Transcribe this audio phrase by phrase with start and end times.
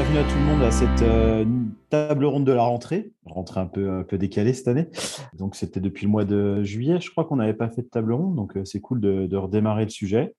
[0.00, 1.44] bienvenue à tout le monde à cette euh,
[1.90, 3.12] table ronde de la rentrée.
[3.26, 4.86] Rentrée un peu, un peu décalée cette année.
[5.34, 8.14] Donc, c'était depuis le mois de juillet, je crois qu'on n'avait pas fait de table
[8.14, 8.34] ronde.
[8.34, 10.34] Donc, euh, c'est cool de, de, redémarrer le sujet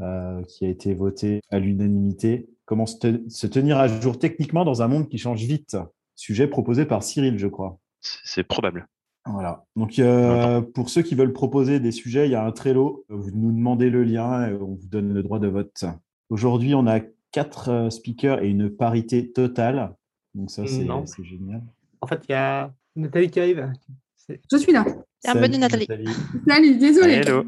[0.00, 2.48] euh, qui a été voté à l'unanimité.
[2.64, 5.76] Comment se, te, se, tenir à jour techniquement dans un monde qui change vite?
[6.14, 7.78] Sujet proposé par Cyril, je crois.
[8.00, 8.88] C'est probable.
[9.26, 9.66] Voilà.
[9.76, 10.00] Donc,
[10.72, 13.04] pour ceux qui veulent proposer des sujets, il y a un Trello.
[13.10, 15.84] Vous nous demandez le lien et on vous donne le droit de vote.
[16.30, 17.00] Aujourd'hui, on a
[17.36, 19.94] quatre speakers et une parité totale.
[20.34, 21.62] Donc ça, c'est génial.
[22.00, 23.70] En fait, il y a Nathalie qui arrive.
[24.50, 24.86] Je suis là.
[25.20, 25.86] C'est un peu de Nathalie.
[25.86, 26.08] Nathalie.
[26.48, 27.12] Salut, désolé.
[27.12, 27.44] Hello.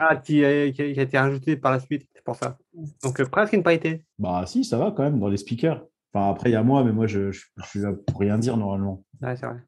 [0.00, 2.56] Ah, qui, a, qui, a, qui a été rajouté par la suite, c'est pour ça.
[3.02, 4.02] Donc, euh, presque une parité.
[4.18, 5.84] Bah si, ça va quand même dans les speakers.
[6.14, 8.38] Enfin, après, il y a moi, mais moi, je, je, je suis là pour rien
[8.38, 9.04] dire normalement.
[9.20, 9.58] Ouais, c'est vrai.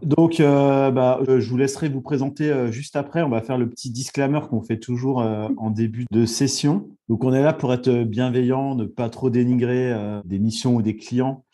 [0.00, 3.22] Donc, euh, bah, je vous laisserai vous présenter euh, juste après.
[3.22, 6.88] On va faire le petit disclaimer qu'on fait toujours euh, en début de session.
[7.08, 10.82] Donc, on est là pour être bienveillant, ne pas trop dénigrer euh, des missions ou
[10.82, 11.44] des clients,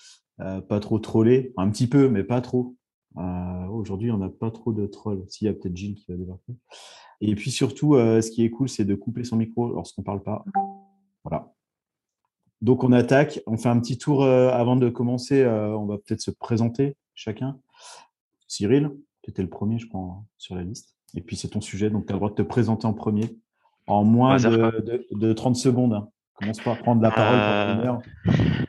[0.41, 2.77] euh, pas trop troller, un petit peu, mais pas trop.
[3.17, 5.25] Euh, Aujourd'hui, on n'a pas trop de trolls.
[5.29, 6.55] S'il y a peut-être Gilles qui va débarquer.
[7.21, 10.45] Et puis surtout, ce qui est cool, c'est de couper son micro lorsqu'on parle pas.
[11.25, 11.53] Voilà.
[12.61, 13.41] Donc, on attaque.
[13.47, 15.45] On fait un petit tour avant de commencer.
[15.45, 17.59] on va peut-être se présenter chacun.
[18.49, 18.91] Cyril,
[19.23, 20.97] tu étais le premier, je crois, sur la liste.
[21.15, 23.39] Et puis, c'est ton sujet, donc tu as le droit de te présenter en premier,
[23.87, 25.95] en moins de, de, de, 30 secondes.
[25.95, 26.09] Hein.
[26.35, 28.67] Commence pas à prendre la parole Euh, pour première.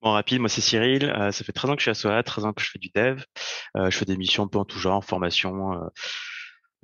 [0.00, 1.06] Bon, rapide, moi c'est Cyril.
[1.06, 2.78] Euh, ça fait 13 ans que je suis à SOA, 13 ans que je fais
[2.78, 3.24] du dev.
[3.76, 5.90] Euh, je fais des missions un peu en tout genre, formation,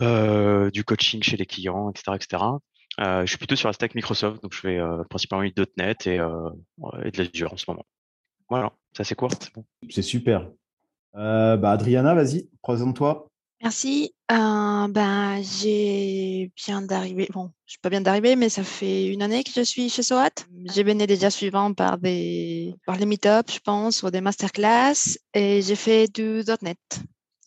[0.02, 2.16] euh, du coaching chez les clients, etc.
[2.16, 2.42] etc.
[2.98, 7.10] Je suis plutôt sur la stack Microsoft, donc je fais principalement du .NET et, et
[7.10, 7.86] de l'Azure en ce moment.
[8.48, 9.30] Voilà, ça c'est court.
[9.40, 9.64] c'est Bon.
[9.88, 10.48] C'est super.
[11.16, 13.28] Euh, bah, Adriana, vas-y, présente-toi.
[13.62, 14.12] Merci.
[14.30, 17.28] Euh, ben, j'ai bien d'arriver.
[17.32, 20.02] Bon, je suis pas bien d'arriver, mais ça fait une année que je suis chez
[20.02, 20.44] SOAT.
[20.74, 25.62] J'ai venu déjà suivant par des, par les meet-ups, je pense, ou des masterclass, et
[25.62, 26.78] j'ai fait du .NET.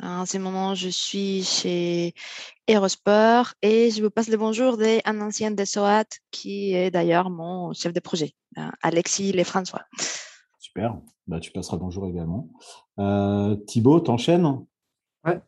[0.01, 2.13] En ce moment, je suis chez
[2.67, 7.73] Aerosport et je vous passe le bonjour d'un ancien de SOAT qui est d'ailleurs mon
[7.73, 8.33] chef de projet,
[8.83, 9.85] Alexis Lefrançois.
[10.77, 11.01] Super.
[11.25, 12.49] Bah, tu passeras bonjour également.
[12.99, 14.63] Euh, Thibaut, t'enchaînes?
[15.25, 15.41] Ouais.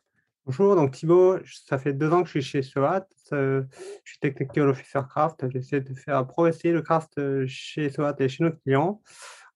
[0.44, 3.06] Bonjour, donc Thibaut, ça fait deux ans que je suis chez SOAT.
[3.30, 3.62] Je
[4.06, 5.48] suis Technical Officer Craft.
[5.52, 9.04] J'essaie de faire progresser le craft chez SOAT et chez nos clients.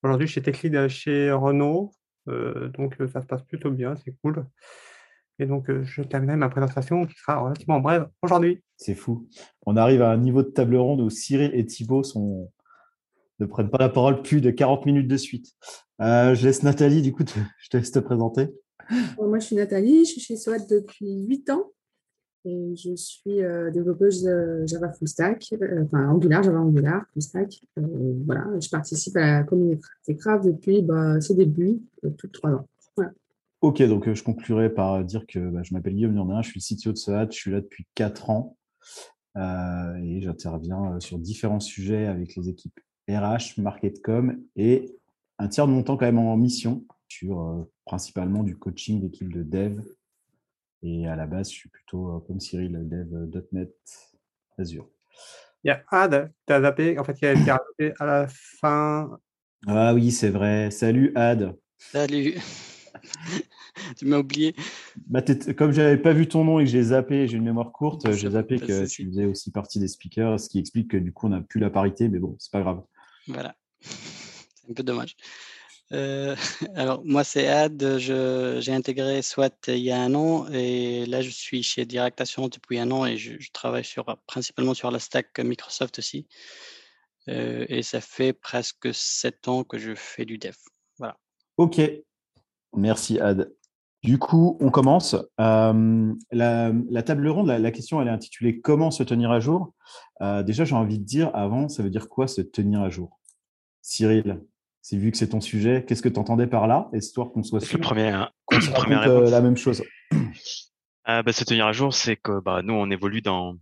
[0.04, 1.92] Aujourd'hui, je suis Tech Lead chez Renault.
[2.28, 4.46] Euh, donc, ça se passe plutôt bien, c'est cool.
[5.40, 8.62] Et donc, euh, je terminerai ma présentation qui sera relativement brève aujourd'hui.
[8.78, 9.28] C'est fou.
[9.66, 12.52] On arrive à un niveau de table ronde où Cyril et Thibaut sont...
[13.40, 15.54] ne prennent pas la parole plus de 40 minutes de suite.
[16.02, 17.40] Euh, je laisse Nathalie, du coup, te...
[17.60, 18.50] je te laisse te présenter.
[19.18, 21.72] Moi, je suis Nathalie, je suis chez SOAT depuis 8 ans
[22.46, 24.30] et je suis euh, développeuse
[24.66, 27.62] Java Full Stack, euh, enfin Angular, Java Angular Full Stack.
[27.78, 29.82] Euh, voilà, je participe à la communauté
[30.18, 32.68] Craft depuis bah, ses débuts, plus de 3 ans.
[32.98, 33.12] Voilà.
[33.62, 36.76] Ok, donc je conclurai par dire que bah, je m'appelle Guillaume Nurdin, je suis le
[36.76, 38.58] CTO de SOAT, je suis là depuis 4 ans
[39.36, 42.80] et j'interviens sur différents sujets avec les équipes
[43.10, 44.96] RH, Marketcom et
[45.40, 49.32] un tiers de mon temps quand même en mission sur euh, principalement du coaching d'équipe
[49.32, 49.82] de dev.
[50.82, 53.74] Et à la base, je suis plutôt euh, comme Cyril, dev.net
[54.58, 54.90] Azure.
[55.64, 58.28] Il y a Ad, tu as zappé, en fait, il a été rajouté à la
[58.28, 59.18] fin.
[59.66, 60.72] Ah oui, c'est vrai.
[60.72, 61.56] Salut Ad.
[61.78, 62.36] Salut.
[63.98, 64.56] tu m'as oublié.
[65.08, 65.22] Bah,
[65.58, 68.12] comme je n'avais pas vu ton nom et que j'ai zappé, j'ai une mémoire courte,
[68.12, 71.28] j'ai zappé que tu faisais aussi partie des speakers, ce qui explique que du coup,
[71.28, 72.84] on n'a plus la parité, mais bon, c'est pas grave.
[73.28, 73.56] Voilà.
[73.82, 75.16] C'est un peu dommage.
[75.92, 76.36] Euh,
[76.76, 77.98] alors, moi, c'est Ad.
[77.98, 82.52] J'ai intégré SWAT il y a un an et là, je suis chez Direct Assurance
[82.52, 86.28] depuis un an et je, travaille sur, principalement sur la stack Microsoft aussi.
[87.30, 90.56] Euh, et ça fait presque sept ans que je fais du dev.
[90.98, 91.18] Voilà.
[91.58, 91.80] Ok.
[92.76, 93.54] Merci, Ad.
[94.04, 95.16] Du coup, on commence.
[95.40, 99.40] Euh, la, la, table ronde, la, la, question, elle est intitulée Comment se tenir à
[99.40, 99.74] jour?
[100.22, 103.22] Euh, Déjà, j'ai envie de dire avant, ça veut dire quoi se tenir à jour?
[103.82, 104.42] Cyril,
[104.82, 107.62] c'est vu que c'est ton sujet, qu'est-ce que tu entendais par là, histoire qu'on soit
[107.62, 109.84] sûr le premier, hein, qu'on se raconte euh, la même chose
[110.14, 110.18] euh,
[111.24, 113.56] bah, Se tenir à jour, c'est que bah, nous, on évolue dans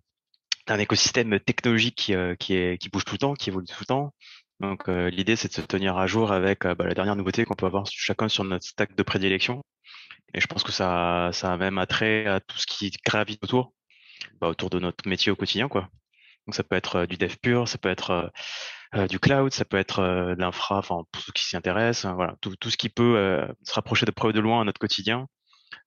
[0.68, 3.86] un écosystème technologique qui, qui, est, qui bouge tout le temps, qui évolue tout le
[3.86, 4.14] temps.
[4.62, 7.56] Donc, euh, l'idée, c'est de se tenir à jour avec bah, la dernière nouveauté qu'on
[7.56, 9.64] peut avoir chacun sur notre stack de prédilection.
[10.34, 13.74] Et je pense que ça, ça a même attrait à tout ce qui gravite autour,
[14.40, 15.90] bah, autour de notre métier au quotidien, quoi.
[16.48, 18.32] Donc, ça peut être du dev pur, ça peut être
[18.94, 22.06] euh, du cloud, ça peut être euh, de l'infra, enfin pour ceux qui s'y intéressent,
[22.06, 24.64] hein, voilà, tout, tout, ce qui peut euh, se rapprocher de près de loin à
[24.66, 25.28] notre quotidien.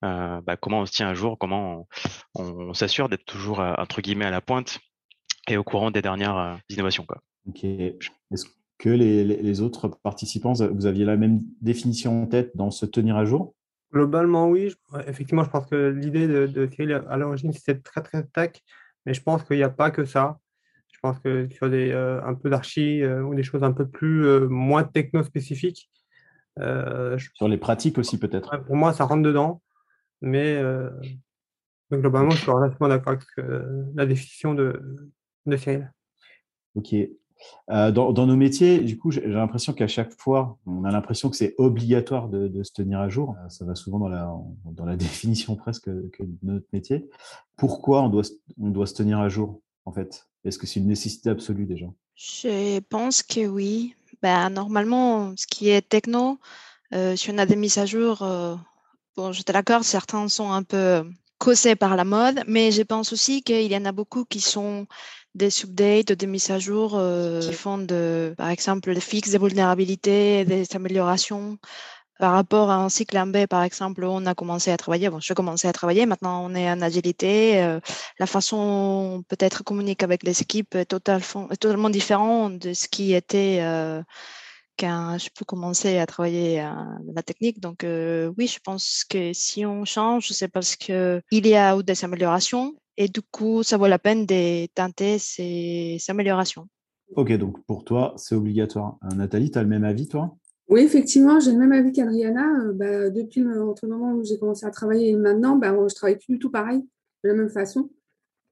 [0.01, 1.89] Bah, comment on se tient à jour, comment
[2.35, 4.79] on, s'assure d'être toujours entre guillemets à la pointe
[5.49, 7.07] et au courant des dernières innovations.
[7.07, 7.23] Quoi.
[8.85, 13.25] Que les, autres participants Vous aviez la même définition en tête dans se tenir à
[13.25, 13.55] jour?
[13.91, 14.75] Globalement, oui.
[15.07, 16.69] Effectivement, je pense que l'idée de, de
[17.09, 18.51] à l'origine, c'était très, très tech,
[19.07, 20.39] mais je pense qu'il n'y a pas que ça.
[20.93, 23.89] Je pense que sur des, euh, un peu d'archi euh, ou des choses un peu
[23.89, 25.91] plus euh, moins techno-spécifiques.
[26.59, 29.63] sur les pratiques aussi, peut-être Pour moi, ça rentre dedans,
[30.21, 30.63] mais
[31.91, 33.49] globalement, je suis relativement d'accord avec
[33.95, 34.79] la définition de,
[35.47, 35.91] de Cyril.
[36.75, 36.95] Ok.
[37.71, 41.37] Euh, dans, nos métiers, du coup, j'ai l'impression qu'à chaque fois, on a l'impression que
[41.37, 43.37] c'est obligatoire de, se tenir à jour.
[43.39, 47.09] Euh, ça va souvent dans la, définition presque que de notre métier.
[47.57, 50.29] Pourquoi on doit, se tenir à jour, en fait?
[50.45, 51.87] Est-ce que c'est une nécessité absolue déjà?
[52.15, 53.95] Je pense que oui.
[54.23, 56.39] Ben, normalement, ce qui est techno,
[56.93, 58.25] euh, si on a des mises à jour,
[59.17, 61.05] bon, j'étais d'accord, certains sont un peu
[61.39, 64.87] causés par la mode, mais je pense aussi qu'il y en a beaucoup qui sont
[65.35, 69.39] des updates, des mises à jour euh, qui font de, par exemple, des fixes, des
[69.39, 71.59] vulnérabilités, des améliorations.
[72.21, 75.11] Par rapport à un cycle MB, par exemple, on a commencé à travailler.
[75.11, 76.07] Bon, je commençais à travailler.
[76.07, 77.61] Maintenant, on est en agilité.
[77.61, 77.81] Euh,
[78.21, 84.01] la façon peut-être communique avec les équipes est, totalement différente de ce qui était euh,
[84.79, 87.59] quand je peux commencer à travailler dans la technique.
[87.59, 92.77] Donc, oui, je pense que si on change, c'est parce qu'il y a des améliorations
[92.97, 96.69] et du coup, ça vaut la peine de tenter ces, améliorations.
[97.17, 98.99] Ok, donc pour toi, c'est obligatoire.
[99.05, 100.37] Euh, Nathalie, tu as le même avis, toi?
[100.69, 102.47] Oui, effectivement, j'ai le même avis qu'Adriana.
[102.61, 105.77] Euh, bah, depuis le, entre le moment où j'ai commencé à travailler et maintenant, bah,
[105.89, 106.81] je travaille plus du tout pareil,
[107.25, 107.91] de la même façon.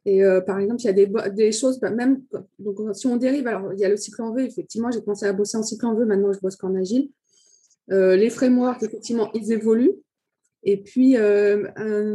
[0.04, 2.22] Et euh, par exemple, il y a des, des choses, bah, même
[2.58, 5.26] donc, si on dérive, alors il y a le cycle en V, effectivement, j'ai commencé
[5.26, 7.10] à bosser en cycle en V, maintenant je bosse qu'en agile.
[7.88, 9.94] les frameworks, effectivement, ils évoluent.
[10.64, 11.68] Et puis, euh,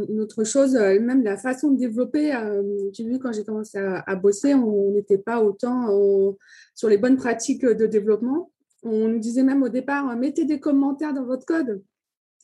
[0.08, 2.62] une autre chose, euh, même la façon de développer, euh,
[2.92, 5.88] j'ai vu quand j'ai commencé à, bosser, on n'était pas autant
[6.74, 8.50] sur les bonnes pratiques de développement.
[8.82, 11.82] On nous disait même au départ, mettez des commentaires dans votre code,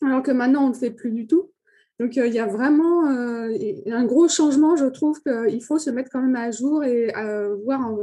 [0.03, 1.51] alors que maintenant, on ne le fait plus du tout.
[2.01, 4.75] Donc, il y a vraiment un gros changement.
[4.75, 7.13] Je trouve qu'il faut se mettre quand même à jour et
[7.65, 7.97] voir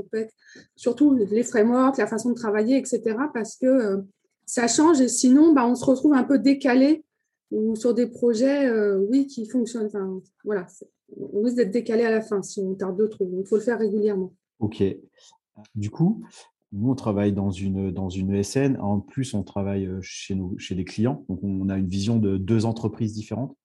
[0.76, 3.02] surtout les frameworks, la façon de travailler, etc.
[3.34, 3.98] Parce que
[4.46, 7.04] ça change et sinon, bah, on se retrouve un peu décalé
[7.52, 9.90] ou sur des projets, euh, oui, qui fonctionnent.
[10.44, 10.66] Voilà,
[11.18, 13.30] on risque d'être décalé à la fin si on tarde de trop.
[13.40, 14.34] Il faut le faire régulièrement.
[14.60, 14.84] OK.
[15.76, 16.24] Du coup,
[16.72, 18.78] nous, on travaille dans une, dans une ESN.
[18.80, 21.26] En plus, on travaille euh, chez, nous, chez des clients.
[21.28, 23.56] Donc, on a une vision de deux entreprises différentes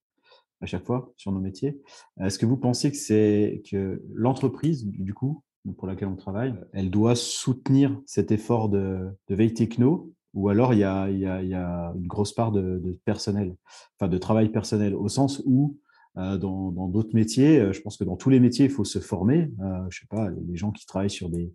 [0.60, 1.80] à chaque fois sur nos métiers.
[2.20, 5.42] Est-ce que vous pensez que c'est que l'entreprise, du coup,
[5.76, 10.80] pour laquelle on travaille, elle doit soutenir cet effort de veille techno ou alors il
[10.80, 13.56] y a, une grosse part de, personnel,
[13.98, 15.78] enfin de travail personnel, au sens où
[16.18, 19.00] euh, dans d'autres métiers, euh, je pense que dans tous les métiers, il faut se
[19.00, 19.50] former.
[19.60, 21.52] Euh, je sais pas, les gens qui travaillent sur des,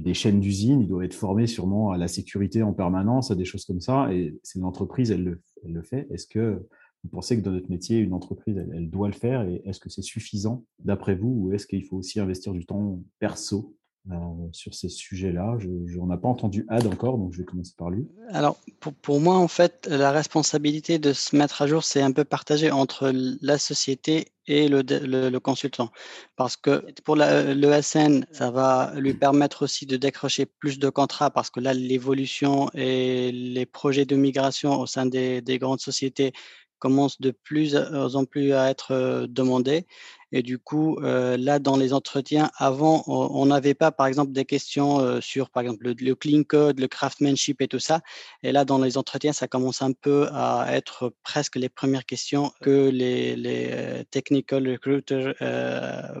[0.00, 3.44] des, chaînes d'usines, ils doivent être formés sûrement à la sécurité en permanence, à des
[3.44, 4.12] choses comme ça.
[4.14, 6.06] Et c'est une entreprise, elle le, elle le fait.
[6.10, 6.66] Est-ce que
[7.02, 9.80] vous pensez que dans notre métier, une entreprise, elle, elle doit le faire Et est-ce
[9.80, 13.74] que c'est suffisant d'après vous Ou est-ce qu'il faut aussi investir du temps perso?
[14.10, 14.14] Euh,
[14.52, 15.58] sur ces sujets-là.
[15.58, 18.08] Je n'en ai pas entendu Ad encore, donc je vais commencer par lui.
[18.30, 22.10] Alors, pour, pour, moi, en fait, la responsabilité de se mettre à jour, c'est un
[22.10, 23.12] peu partagé entre
[23.42, 25.90] la société et le, le, consultant.
[26.36, 31.50] Parce que pour l'ESN, ça va lui permettre aussi de décrocher plus de contrats parce
[31.50, 36.32] que là, l'évolution et les projets de migration au sein des, des grandes sociétés
[36.80, 39.86] commencent de plus en plus à être euh, demandés.
[40.32, 44.44] Et du coup, euh, là, dans les entretiens, avant, on n'avait pas, par exemple, des
[44.44, 48.00] questions euh, sur, par exemple, le, clean code, le craftsmanship et tout ça.
[48.42, 52.52] Et là, dans les entretiens, ça commence un peu à être presque les premières questions
[52.60, 55.34] que les, les euh, technical recruiters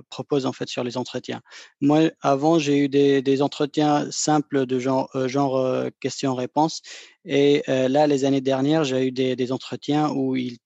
[0.08, 1.40] proposent en fait sur les entretiens.
[1.80, 6.82] Moi, avant, j'ai eu des, des, entretiens simples de genre, genre questions-réponses.
[7.24, 10.58] Et là, les années dernières, j'ai eu des, des entretiens où ils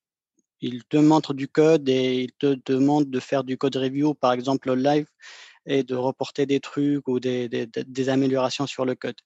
[0.65, 4.33] il te montre du code et il te demande de faire du code review, par
[4.33, 5.07] exemple live,
[5.67, 9.17] et de reporter des trucs ou des, améliorations sur le code.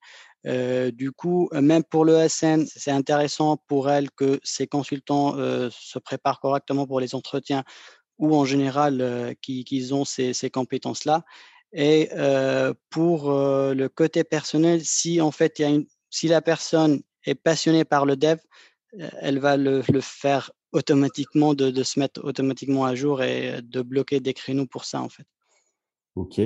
[0.46, 5.68] Euh, du coup, même pour le SN, c'est intéressant pour elle que ces consultants euh,
[5.72, 7.64] se préparent correctement pour les entretiens
[8.18, 11.24] ou en général euh, qu'ils ont ces, ces compétences-là.
[11.72, 12.08] Et
[12.88, 17.84] pour le côté personnel, si en fait y a une, si la personne est passionnée
[17.84, 18.38] par le dev,
[19.20, 24.34] elle va le faire automatiquement de, se mettre automatiquement à jour et de bloquer des
[24.34, 25.24] créneaux pour ça en fait.
[26.18, 26.40] Ok.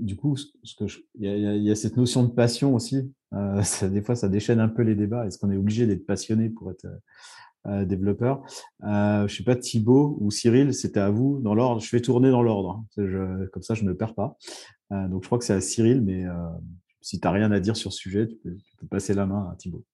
[0.00, 0.36] du coup,
[1.18, 3.12] il y, a cette notion de passion aussi.
[3.34, 5.26] Euh, des fois, ça déchaîne un peu les débats.
[5.26, 6.86] Est-ce qu'on est obligé d'être passionné pour être
[7.66, 8.42] euh, développeur?
[8.84, 11.80] Euh, Je sais pas, Thibaut ou Cyril, c'était à vous dans l'ordre.
[11.80, 12.84] Je fais tourner dans l'ordre.
[12.96, 13.48] Hein.
[13.52, 14.36] Comme ça, je ne me perds pas.
[14.92, 16.24] Euh, donc, je crois que c'est à Cyril, mais
[17.00, 19.56] si tu n'as rien à dire sur ce sujet, tu peux, passer la main à
[19.56, 19.84] Thibaut.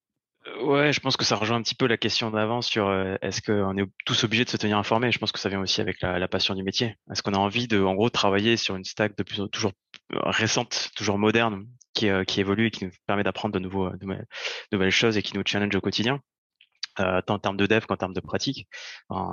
[0.61, 3.77] Ouais, je pense que ça rejoint un petit peu la question d'avant sur est-ce qu'on
[3.79, 5.11] est tous obligés de se tenir informés?
[5.11, 6.97] Je pense que ça vient aussi avec la, passion du métier.
[7.11, 9.73] Est-ce qu'on a envie de, en gros, travailler sur une stack de plus toujours
[10.11, 14.07] récente, toujours moderne, qui, qui évolue et qui nous permet d'apprendre de, nouveaux, de
[14.73, 16.21] nouvelles choses et qui nous challenge au quotidien?
[17.01, 18.69] Euh, tant en termes de dev qu'en termes de pratique.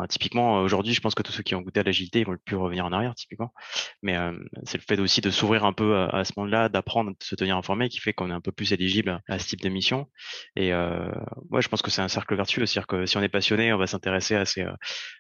[0.10, 2.56] typiquement, aujourd'hui, je pense que tous ceux qui ont goûté à l'agilité, ils vont plus
[2.56, 3.54] revenir en arrière, typiquement.
[4.02, 7.24] Mais euh, c'est le fait aussi de s'ouvrir un peu à, ce monde-là, d'apprendre, de
[7.24, 9.70] se tenir informé, qui fait qu'on est un peu plus éligible à ce type de
[9.70, 10.10] mission.
[10.56, 11.12] Et euh,
[11.50, 13.78] ouais, je pense que c'est un cercle vertueux, c'est-à-dire que si on est passionné, on
[13.78, 14.74] va s'intéresser à ces, euh,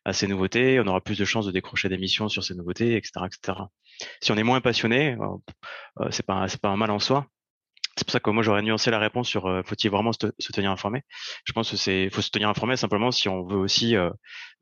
[0.05, 2.95] à ces nouveautés, on aura plus de chances de décrocher des missions sur ces nouveautés,
[2.95, 3.59] etc., etc.
[4.21, 5.17] Si on est moins passionné,
[5.99, 7.27] euh, c'est pas, c'est pas un mal en soi.
[8.01, 10.71] C'est pour ça que moi j'aurais nuancé la réponse sur euh, faut-il vraiment se, tenir
[10.71, 11.03] informé?
[11.45, 14.09] Je pense que c'est faut se tenir informé simplement si on veut aussi euh,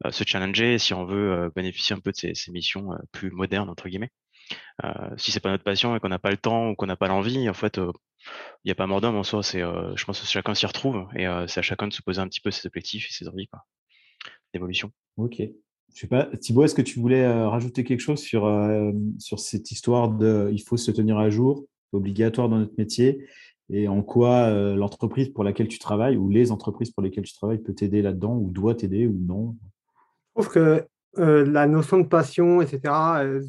[0.06, 3.88] euh, se challenger, si on veut bénéficier un peu de ces, missions plus modernes entre
[3.88, 4.12] guillemets.
[5.16, 7.08] si c'est pas notre passion et qu'on n'a pas le temps ou qu'on n'a pas
[7.08, 9.40] l'envie, en fait, il n'y a pas mort d'homme en soi.
[9.42, 12.42] Je pense que chacun s'y retrouve et c'est à chacun de se poser un petit
[12.42, 13.48] peu ses objectifs et ses envies
[14.54, 14.92] d'évolution.
[15.16, 15.38] Ok.
[15.38, 18.52] Je sais pas, Thibaut, est-ce que tu voulais rajouter quelque chose sur,
[19.18, 23.26] sur cette histoire de il faut se tenir à jour obligatoire dans notre métier
[23.72, 27.34] et en quoi euh, l'entreprise pour laquelle tu travailles ou les entreprises pour lesquelles tu
[27.34, 29.56] travailles peut t'aider là-dedans ou doit t'aider ou non?
[30.36, 30.86] Je trouve que
[31.20, 32.82] euh, la notion de passion, etc.,
[33.20, 33.42] euh,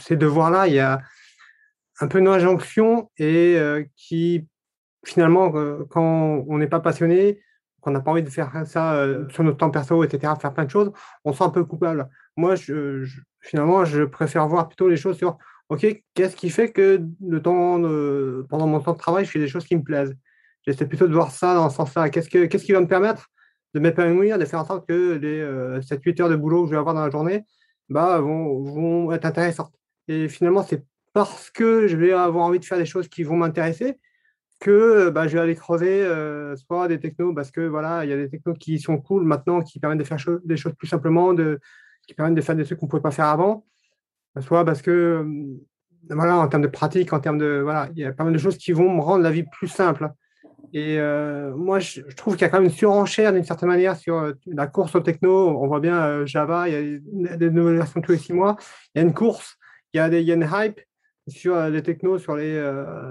[0.00, 1.00] ces devoirs-là, il y a
[2.00, 3.56] un peu une injonction et
[3.96, 4.46] qui,
[5.04, 5.52] finalement,
[5.88, 7.40] quand on n'est pas passionné,
[7.80, 10.70] qu'on n'a pas envie de faire ça sur notre temps perso, etc., faire plein de
[10.70, 10.90] choses,
[11.24, 12.08] on se sent un peu coupable.
[12.36, 13.06] Moi, je,
[13.40, 15.38] finalement, je préfère voir plutôt les choses sur
[15.72, 17.80] OK, qu'est-ce qui fait que le temps
[18.50, 20.14] pendant mon temps de travail, je fais des choses qui me plaisent?
[20.66, 22.10] J'essaie plutôt de voir ça dans ce sens-là.
[22.10, 23.30] Qu'est-ce, que, qu'est-ce qui va me permettre
[23.72, 25.40] de m'épanouir, de faire en sorte que les
[25.80, 27.46] 7-8 euh, heures de boulot que je vais avoir dans la journée
[27.88, 29.72] bah, vont, vont être intéressantes?
[30.08, 33.36] Et finalement, c'est parce que je vais avoir envie de faire des choses qui vont
[33.36, 33.98] m'intéresser
[34.60, 38.12] que bah, je vais aller creuser euh, soit des technos, parce que voilà, il y
[38.12, 41.32] a des technos qui sont cool maintenant, qui permettent de faire des choses plus simplement,
[41.32, 41.60] de,
[42.06, 43.64] qui permettent de faire des trucs qu'on ne pouvait pas faire avant
[44.40, 45.24] soit parce que,
[46.10, 48.38] voilà, en termes de pratique, en termes de, voilà, il y a pas mal de
[48.38, 50.10] choses qui vont me rendre la vie plus simple.
[50.72, 50.98] Et
[51.54, 54.66] moi, je, trouve qu'il y a quand même une surenchère d'une certaine manière sur la
[54.66, 55.48] course au techno.
[55.60, 58.56] On voit bien Java, il y a des nouvelles versions tous les six mois.
[58.94, 59.56] Il y a une course,
[59.92, 60.80] il y a, des, il y a une hype
[61.28, 62.58] sur les technos, sur les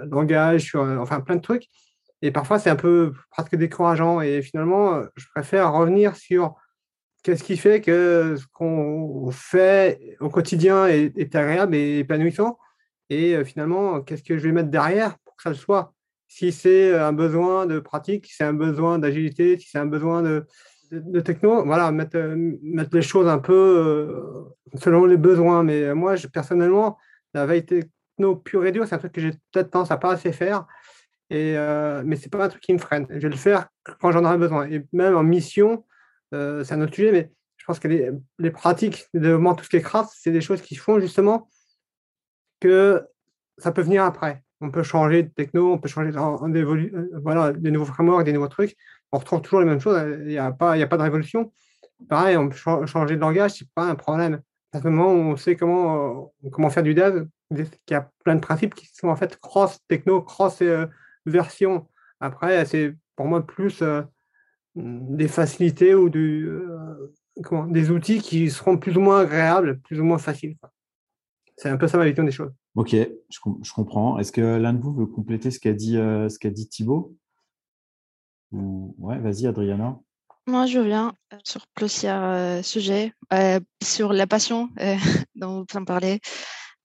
[0.10, 1.68] langages, sur enfin plein de trucs.
[2.24, 4.22] Et parfois, c'est un peu presque décourageant.
[4.22, 6.56] Et finalement, je préfère revenir sur
[7.24, 12.58] qu'est-ce qui fait que ce qu'on fait au quotidien est, agréable et épanouissant?
[13.10, 15.94] Et euh, finalement, qu'est-ce que je vais mettre derrière pour que ça le soit?
[16.28, 20.22] Si c'est un besoin de pratique, si c'est un besoin d'agilité, si c'est un besoin
[20.22, 20.46] de,
[21.22, 25.64] techno, voilà, mettre, euh, mettre les choses un peu euh, selon les besoins.
[25.64, 26.98] Mais moi, personnellement,
[27.34, 30.14] la veille techno pure et dure, c'est un truc que j'ai peut-être tendance à pas
[30.14, 30.66] assez faire.
[31.30, 31.54] Et,
[32.04, 33.08] mais ce n'est pas un truc qui me freine.
[33.10, 33.70] Je vais le faire
[34.02, 34.68] quand j'en aurai besoin.
[34.68, 35.86] Et même en mission,
[36.34, 39.70] euh, c'est un autre sujet, mais je pense que les, pratiques de développement, tout ce
[39.70, 41.48] qui est craft, c'est des choses qui font justement
[42.60, 43.06] que
[43.58, 44.44] ça peut venir après.
[44.62, 48.34] On peut changer de techno, on peut changer de, euh, voilà, des nouveaux frameworks, des
[48.34, 48.76] nouveaux trucs.
[49.12, 50.00] On retrouve toujours les mêmes choses.
[50.22, 51.52] Il n'y a, pas, a pas de révolution.
[52.10, 54.42] Pareil, on peut changer de langage, ce n'est pas un problème.
[54.74, 58.36] À ce moment on sait comment, euh, comment faire du dev, il y a plein
[58.36, 61.88] de principes qui sont en fait cross-techno, cross-version.
[62.22, 63.84] Après, c'est pour moi plus
[64.76, 67.14] des facilités ou du, euh,
[67.44, 70.56] comment, des outils qui seront plus ou moins agréables, plus ou moins faciles.
[71.58, 72.52] C'est un peu ça ma vision des choses.
[72.76, 74.18] Ok, je, comprends.
[74.18, 77.16] Est-ce que l'un de vous veut compléter ce qu'a dit, euh, ce qu'a dit Thibaut?
[78.52, 80.00] Ouais, vas-y, Adriana.
[80.48, 83.14] Moi, je viens euh, sur plusieurs sujets.
[83.84, 84.70] sur la passion
[85.36, 86.20] dont vous en parlez.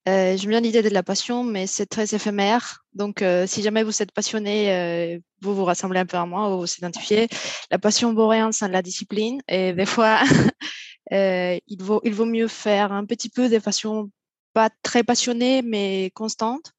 [0.07, 2.85] Euh, J'aime bien l'idée de la passion, mais c'est très éphémère.
[2.93, 6.47] Donc, euh, si jamais vous êtes passionné, euh, vous vous rassemblez un peu à moi,
[6.49, 7.27] vous vous identifiez.
[7.71, 9.41] La passion boréenne, c'est la discipline.
[9.49, 10.21] Et des fois,
[11.11, 14.09] euh, il, vaut, mieux faire un petit peu de passion,
[14.53, 16.71] pas très passionnée, mais constante.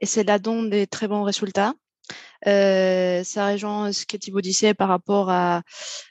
[0.00, 1.74] Et c'est là donne des très bons résultats.
[2.46, 5.62] Euh, ça rejoint ce que Thibaut disait par rapport à,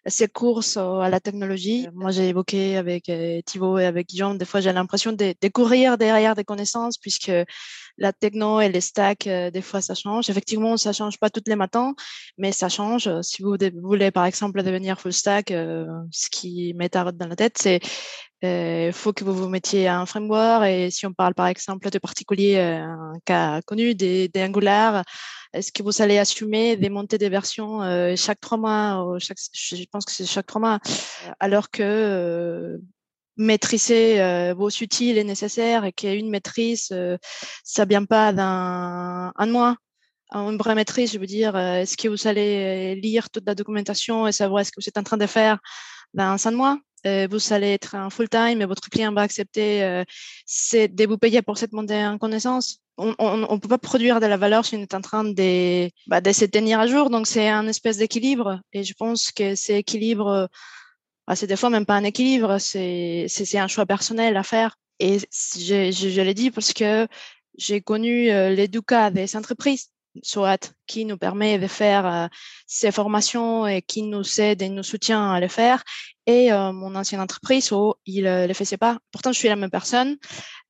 [0.06, 1.88] ces courses à la technologie.
[1.94, 5.48] Moi, j'ai évoqué avec euh, Thibaut et avec Guillaume, des fois, j'ai l'impression de, de,
[5.50, 7.32] courir derrière des connaissances puisque
[7.98, 10.30] la techno et les stacks, euh, des fois, ça change.
[10.30, 11.94] Effectivement, ça change pas tous les matins,
[12.38, 13.10] mais ça change.
[13.22, 17.80] Si vous voulez, par exemple, devenir full stack, ce qui m'est dans la tête, c'est
[18.42, 21.90] il faut que vous vous mettiez à un framework et si on parle par exemple
[21.90, 25.04] de particulier, un cas connu des, des Angular,
[25.52, 30.06] est-ce que vous allez assumer des montées des versions euh, chaque trois mois Je pense
[30.06, 30.80] que c'est chaque trois mois,
[31.40, 32.78] alors que euh,
[33.38, 36.94] maîtriser euh, vos outils est nécessaire et qu'il y a une maîtrise,
[37.64, 39.78] ça vient pas d'un un mois.
[40.34, 44.32] une vraie maîtrise, je veux dire, est-ce que vous allez lire toute la documentation et
[44.32, 45.60] savoir ce que vous êtes en train de faire
[46.14, 46.78] dans cinq mois?
[47.06, 50.04] Vous allez être en full-time et votre client va accepter
[50.74, 52.82] de vous payer pour cette montée en connaissance.
[53.00, 56.20] On ne peut pas produire de la valeur si on est en train de, bah,
[56.20, 57.10] de se tenir à jour.
[57.10, 58.60] Donc, c'est un espèce d'équilibre.
[58.74, 60.50] Et je pense que cet équilibre,
[61.26, 64.76] bah, c'est des fois même pas un équilibre, c'est un choix personnel à faire.
[65.00, 67.08] Et je, l'ai dit parce que
[67.58, 69.92] j'ai connu euh, cas des entreprises,
[70.24, 72.28] soit qui nous permet de faire euh,
[72.68, 75.84] ces formations et qui nous aide et nous soutient à le faire,
[76.26, 78.98] et euh, mon ancienne entreprise où il ne le faisait pas.
[79.12, 80.18] Pourtant, je suis la même personne,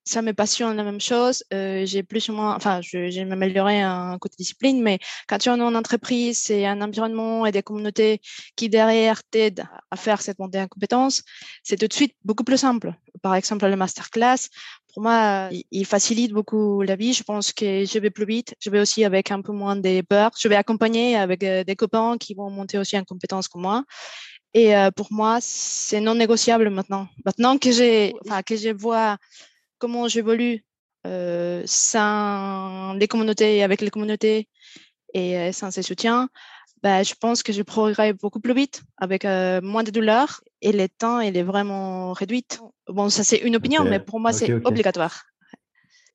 [0.09, 1.43] ça me passionne la même chose.
[1.53, 4.97] Euh, j'ai plus ou moins, enfin, j'ai m'amélioré un côté discipline, mais
[5.27, 8.19] quand tu es en entreprise, c'est un environnement et des communautés
[8.55, 11.21] qui derrière t'aident à faire cette montée en compétences,
[11.63, 12.93] c'est tout de suite beaucoup plus simple.
[13.21, 14.49] Par exemple, le masterclass,
[14.93, 17.13] pour moi, il facilite beaucoup la vie.
[17.13, 18.55] Je pense que je vais plus vite.
[18.59, 20.31] Je vais aussi avec un peu moins de peur.
[20.39, 23.83] Je vais accompagner avec euh, des copains qui vont monter aussi en compétences comme moi.
[24.53, 27.07] Et euh, pour moi, c'est non négociable maintenant.
[27.23, 29.17] Maintenant que j'ai, enfin, que je vois
[29.79, 30.63] comment j'évolue
[31.07, 34.49] euh, sans les communautés, avec les communautés
[35.13, 36.29] et euh, sans ces soutiens,
[36.83, 40.73] bah, je pense que je progresserai beaucoup plus vite, avec euh, moins de douleur et
[40.73, 42.45] le temps, il est vraiment réduit.
[42.87, 45.23] Bon, ça c'est une opinion, mais pour moi, c'est obligatoire.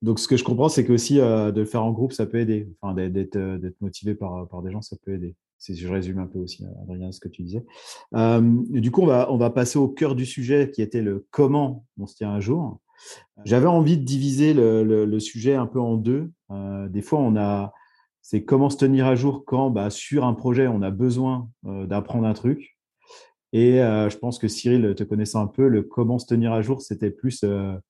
[0.01, 2.37] Donc, ce que je comprends, c'est que aussi de le faire en groupe, ça peut
[2.37, 2.69] aider.
[2.79, 5.35] Enfin, d'être motivé par, par des gens, ça peut aider.
[5.57, 7.63] Si je résume un peu aussi, Adrien, ce que tu disais.
[8.13, 11.85] du coup, on va, on va passer au cœur du sujet qui était le comment
[11.97, 12.79] on se tient un jour.
[13.43, 16.31] J'avais envie de diviser le, sujet un peu en deux.
[16.51, 17.73] Euh, des fois, on a,
[18.21, 21.85] c'est comment se tenir à jour quand, bah, sur un projet, on a besoin euh,
[21.85, 22.77] d'apprendre un truc.
[23.53, 26.61] Et euh, je pense que Cyril, te connaissant un peu, le comment se tenir à
[26.61, 27.45] jour, c'était plus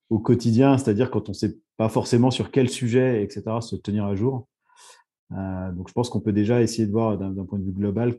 [0.09, 4.05] au quotidien, c'est-à-dire quand on ne sait pas forcément sur quel sujet, etc., se tenir
[4.05, 4.47] à jour.
[5.31, 8.15] donc, je pense qu'on peut déjà essayer de voir d'un point de vue global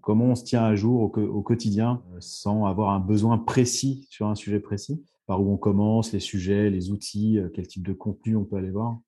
[0.00, 4.34] comment on se tient à jour au quotidien sans avoir un besoin précis sur un
[4.34, 5.02] sujet précis
[5.32, 8.56] par où on commence, les sujets, les outils, euh, quel type de contenu on peut
[8.56, 8.98] aller voir.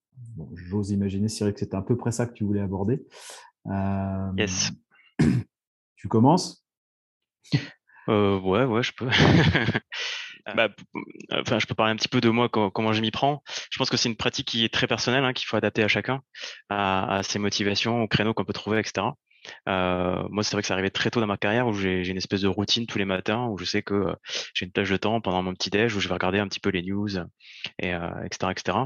[0.55, 3.05] J'ose imaginer, Cyril, que c'était à peu près ça que tu voulais aborder.
[3.67, 4.73] Euh, yes.
[5.97, 6.67] Tu commences?
[8.09, 9.07] Euh, Ouais, ouais, je peux.
[10.57, 10.71] bah,
[11.31, 13.43] enfin, je peux parler un petit peu de moi, comment je m'y prends.
[13.71, 15.89] Je pense que c'est une pratique qui est très personnelle, hein, qu'il faut adapter à
[15.89, 16.23] chacun,
[16.71, 19.09] à, à ses motivations, aux créneaux qu'on peut trouver, etc.
[19.69, 22.17] Euh, moi, c'est vrai que ça arrivait très tôt dans ma carrière où j'ai une
[22.17, 24.15] espèce de routine tous les matins où je sais que euh,
[24.55, 26.61] j'ai une plage de temps pendant mon petit déj où je vais regarder un petit
[26.61, 27.09] peu les news
[27.79, 28.79] et euh, etc etc.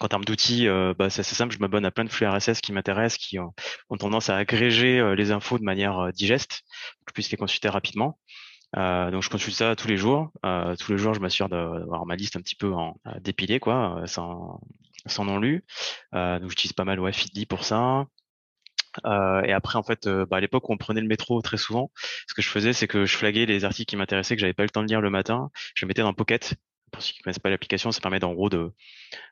[0.00, 1.52] En termes d'outils, euh, bah, c'est assez simple.
[1.54, 3.52] Je m'abonne à plein de flux RSS qui m'intéressent, qui ont,
[3.98, 6.62] tendance à agréger les infos de manière digeste,
[6.98, 8.18] pour que je puisse les consulter rapidement.
[8.76, 10.30] Euh, donc je consulte ça tous les jours.
[10.44, 14.02] Euh, tous les jours, je m'assure d'avoir ma liste un petit peu en dépilée, quoi,
[14.06, 14.60] sans,
[15.06, 15.64] sans non lu.
[16.14, 18.06] Euh, donc j'utilise pas mal Feedly pour ça.
[19.04, 21.56] Euh, et après, en fait, euh, bah, à l'époque où on prenait le métro très
[21.56, 21.90] souvent,
[22.26, 24.62] ce que je faisais, c'est que je flaguais les articles qui m'intéressaient, que j'avais pas
[24.62, 26.54] eu le temps de lire le matin, je les mettais dans Pocket.
[26.90, 28.72] Pour ceux qui connaissent pas l'application, ça permet en gros de,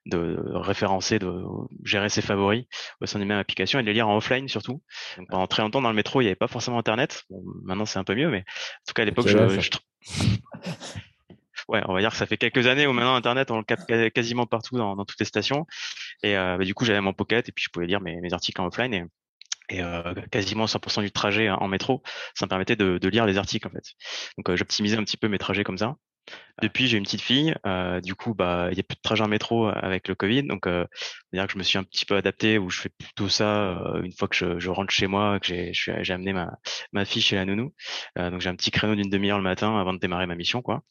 [0.04, 1.42] de référencer, de
[1.84, 2.66] gérer ses favoris
[3.00, 4.82] au sein d'une même application et de les lire en offline surtout.
[5.16, 7.24] Donc, pendant très longtemps dans le métro, il n'y avait pas forcément Internet.
[7.30, 9.38] Bon, maintenant, c'est un peu mieux, mais en tout cas à l'époque, je,
[11.68, 13.86] ouais, on va dire que ça fait quelques années où maintenant Internet, on le capte
[14.12, 15.66] quasiment partout dans, dans toutes les stations.
[16.22, 18.32] Et euh, bah, du coup, j'avais mon Pocket et puis je pouvais lire mes, mes
[18.32, 18.94] articles en offline.
[18.94, 19.04] Et
[19.68, 22.02] et euh, quasiment 100% du trajet en métro,
[22.34, 23.84] ça me permettait de, de lire les articles en fait.
[24.38, 25.96] Donc euh, j'optimisais un petit peu mes trajets comme ça.
[26.60, 27.54] Depuis, j'ai une petite fille.
[27.66, 30.42] Euh, du coup, bah, il y a plus de trajet en métro avec le Covid,
[30.42, 30.84] donc euh,
[31.32, 34.12] dire que je me suis un petit peu adapté où je fais plutôt ça une
[34.12, 36.50] fois que je, je, rentre chez moi, que j'ai, j'ai amené ma,
[36.92, 37.72] ma fille chez la nounou.
[38.16, 40.82] donc j'ai un petit créneau d'une demi-heure le matin avant de démarrer ma mission, quoi.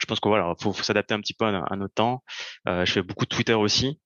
[0.00, 2.24] Je pense que voilà, faut, faut s'adapter un petit peu à, à notre temps.
[2.66, 4.00] je fais beaucoup de Twitter aussi.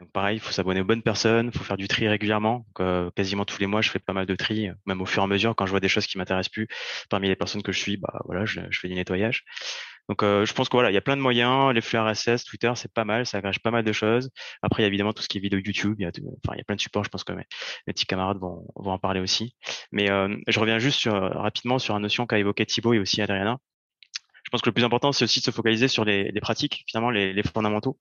[0.00, 2.66] Donc pareil, il faut s'abonner aux bonnes personnes, il faut faire du tri régulièrement.
[2.80, 5.24] Euh, quasiment tous les mois, je fais pas mal de tri, même au fur et
[5.24, 6.68] à mesure, quand je vois des choses qui m'intéressent plus
[7.10, 9.44] parmi les personnes que je suis, bah voilà, je, fais du nettoyage.
[10.08, 11.72] Donc euh, je pense que voilà, il y a plein de moyens.
[11.74, 14.30] Les flux RSS, Twitter, c'est pas mal, ça agrège pas mal de choses.
[14.62, 15.96] Après, il y a évidemment tout ce qui est vidéo YouTube.
[15.98, 16.10] Il y a,
[16.44, 17.04] enfin, il y a plein de supports.
[17.04, 17.44] Je pense que mes,
[17.86, 19.54] petits camarades vont, en parler aussi.
[19.92, 23.58] Mais euh, je reviens juste rapidement sur une notion qu'a évoqué Thibaut et aussi Adriana
[24.50, 26.82] je pense que le plus important, c'est aussi de se focaliser sur les, les pratiques,
[26.88, 28.00] finalement, les, les fondamentaux.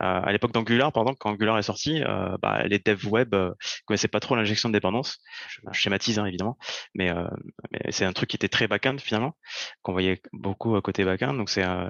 [0.00, 3.34] Euh, à l'époque d'Angular, par exemple, quand Angular est sorti, euh, bah, les devs web
[3.34, 3.50] euh,
[3.84, 5.18] connaissaient pas trop l'injection de dépendance.
[5.48, 6.56] Je, schématise, hein, évidemment,
[6.94, 7.26] mais, euh,
[7.72, 9.34] mais c'est un truc qui était très back-end, finalement,
[9.82, 11.34] qu'on voyait beaucoup à côté back-end.
[11.34, 11.88] Donc, c'est euh,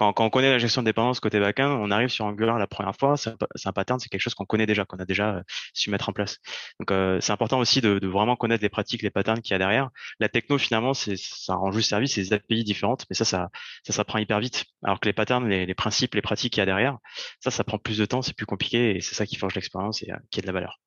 [0.00, 2.96] quand, on connaît la gestion de dépendance côté back-end, on arrive sur Angular la première
[2.96, 3.30] fois, c'est
[3.64, 5.42] un, pattern, c'est quelque chose qu'on connaît déjà, qu'on a déjà euh,
[5.74, 6.38] su mettre en place.
[6.78, 9.90] Donc, c'est important aussi de, vraiment connaître les pratiques, les patterns qu'il y a derrière.
[10.18, 13.50] La techno, finalement, c'est ça rend juste service, c'est des API différentes, mais ça, ça
[13.88, 14.64] ça hyper vite.
[14.82, 16.98] Alors que les patterns, les, principes, les pratiques qu'il y a derrière,
[17.40, 20.02] ça, ça prend plus de temps, c'est plus compliqué et c'est ça qui forge l'expérience
[20.02, 20.80] et euh, qui est de la valeur.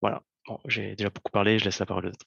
[0.00, 0.22] voilà.
[0.46, 2.26] Bon, j'ai déjà beaucoup parlé, je laisse la parole aux autres.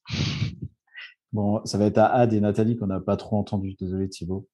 [1.34, 3.76] Bon, ça va être à Ad et Nathalie qu'on n'a pas trop entendu.
[3.80, 4.48] Désolé Thibaut.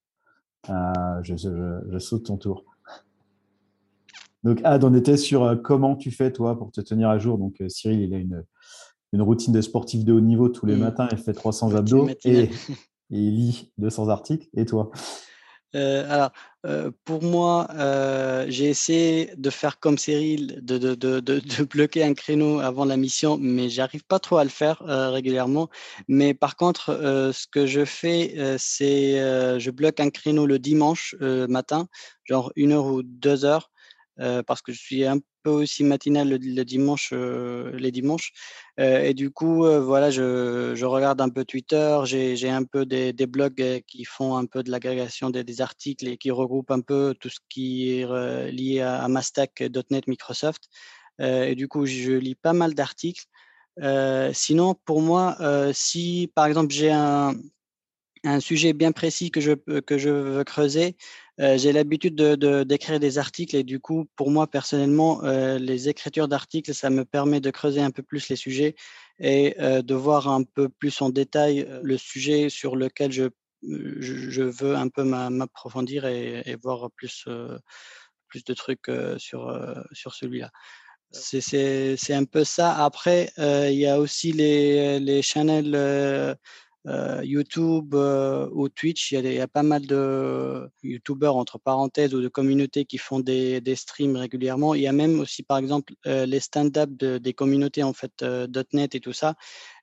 [0.68, 2.66] Je, je, saute ton tour.
[4.44, 7.38] Donc Ad, on était sur comment tu fais toi pour te tenir à jour?
[7.38, 8.44] Donc Cyril, il a une,
[9.14, 10.80] une routine de sportif de haut niveau tous les mm.
[10.80, 11.08] matins.
[11.12, 12.50] Il fait 300 abdos et,
[13.10, 14.50] il lit 200 articles.
[14.56, 14.92] Et toi?
[15.76, 16.32] Euh, alors,
[16.66, 22.86] euh, pour moi, euh, j'ai essayé de faire comme Cyril, de, bloquer un créneau avant
[22.86, 25.70] la mission, mais j'arrive pas trop à le faire régulièrement.
[26.08, 26.92] Mais par contre,
[27.34, 29.14] ce que je fais, c'est
[29.60, 31.88] je bloque un créneau le dimanche matin,
[32.24, 33.72] genre une heure ou deux heures,
[34.18, 38.32] parce que je suis un peu aussi matinal le, dimanche, les dimanches.
[38.78, 43.28] et du coup, voilà, je, je, regarde un peu Twitter, j'ai un peu des, des,
[43.28, 47.30] blogs qui font un peu de l'agrégation des, articles et qui regroupent un peu tout
[47.30, 50.64] ce qui est lié à, à ma stack.NET Microsoft.
[51.20, 53.26] et du coup, je lis pas mal d'articles.
[54.34, 55.38] sinon, pour moi,
[55.74, 57.34] si par exemple j'ai un,
[58.24, 60.96] un sujet bien précis que je, que je veux creuser,
[61.40, 65.90] euh, j'ai l'habitude de, d'écrire des articles et du coup, pour moi personnellement, euh, les
[65.90, 68.76] écritures d'articles, ça me permet de creuser un peu plus les sujets
[69.20, 73.24] et euh, de voir un peu plus en détail le sujet sur lequel je,
[73.64, 77.28] je, veux un peu m'approfondir et, voir plus,
[78.28, 80.52] plus de trucs sur, sur celui-là.
[81.12, 82.84] C'est, un peu ça.
[82.84, 86.38] Après, il y a aussi les, les channels
[86.86, 92.28] YouTube euh, ou Twitch, il y, a pas mal de YouTubeurs entre parenthèses ou de
[92.28, 94.76] communautés qui font des, des streams régulièrement.
[94.76, 98.24] Il y a même aussi, par exemple, euh, les stand-up des communautés en fait
[98.74, 99.36] .NET et tout ça.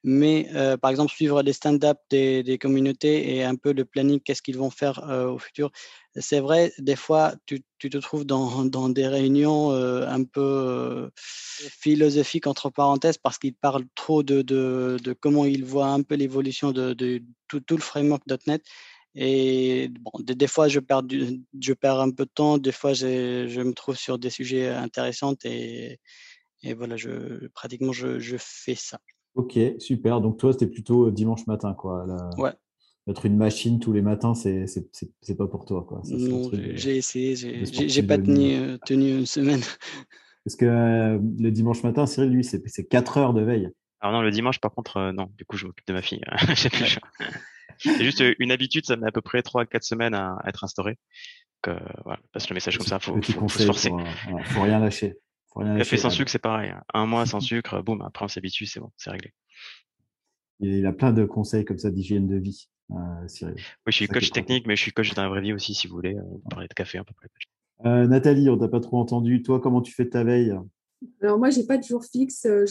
[0.03, 0.49] Mais
[0.81, 4.71] par exemple, suivre les stand-up des, communautés et un peu le planning, qu'est-ce qu'ils vont
[4.71, 5.71] faire au futur,
[6.17, 12.49] c'est vrai, des fois, tu, te trouves dans, des réunions euh, un peu euh, philosophiques,
[12.49, 17.63] entre parenthèses, parce qu'ils parlent trop de, comment ils voient un peu l'évolution de, tout,
[17.71, 18.63] le framework .NET.
[19.15, 21.05] Et des, fois, je perds,
[22.01, 26.01] un peu de temps, des fois, je, me trouve sur des sujets intéressants et,
[26.77, 26.97] voilà,
[27.55, 28.99] pratiquement, je, fais ça.
[29.35, 30.21] Ok, super.
[30.21, 32.07] Donc, toi, c'était plutôt dimanche matin, quoi.
[32.39, 32.53] Ouais,
[33.11, 35.85] être une machine tous les matins, c'est c'est pas pour toi.
[35.87, 36.03] Quoi.
[36.09, 39.61] non, j'ai essayé, j'ai pas tenu, euh, tenu, une semaine.
[40.45, 43.69] Parce que euh, le dimanche matin, Cyril, lui, c'est 4 heures de veille.
[44.01, 45.29] Alors non, le dimanche, par contre, euh, non.
[45.37, 46.23] Du coup, je m'occupe de ma fille.
[47.79, 50.65] c'est juste une habitude, ça met à peu près 3 à 4 semaines à, être
[50.65, 50.99] instauré.
[51.65, 53.91] Donc, voilà, passe le message comme ça, faut, faut, faut se forcer.
[53.91, 55.19] Faut, faut rien lâcher.
[55.57, 56.71] Café sans sucre, c'est pareil.
[56.71, 56.83] Hein.
[56.95, 59.33] Un mois sans sucre, boum, après on s'habitue, c'est bon, c'est réglé.
[60.61, 62.69] Il a plein de conseils comme ça d'hygiène de vie.
[62.93, 63.53] Euh, oui,
[63.87, 65.95] je suis coach technique, mais je suis coach dans la vraie vie aussi, si vous
[65.95, 66.17] voulez.
[66.19, 67.29] On parler de café un peu plus.
[67.87, 69.43] Euh, Nathalie, on t'a pas trop entendu.
[69.43, 70.55] Toi, comment tu fais ta veille?
[71.23, 72.65] Alors moi, j'ai pas de jour fixe, euh,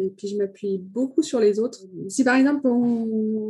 [0.00, 1.80] et puis je m'appuie beaucoup sur les autres.
[2.08, 2.62] Si par exemple,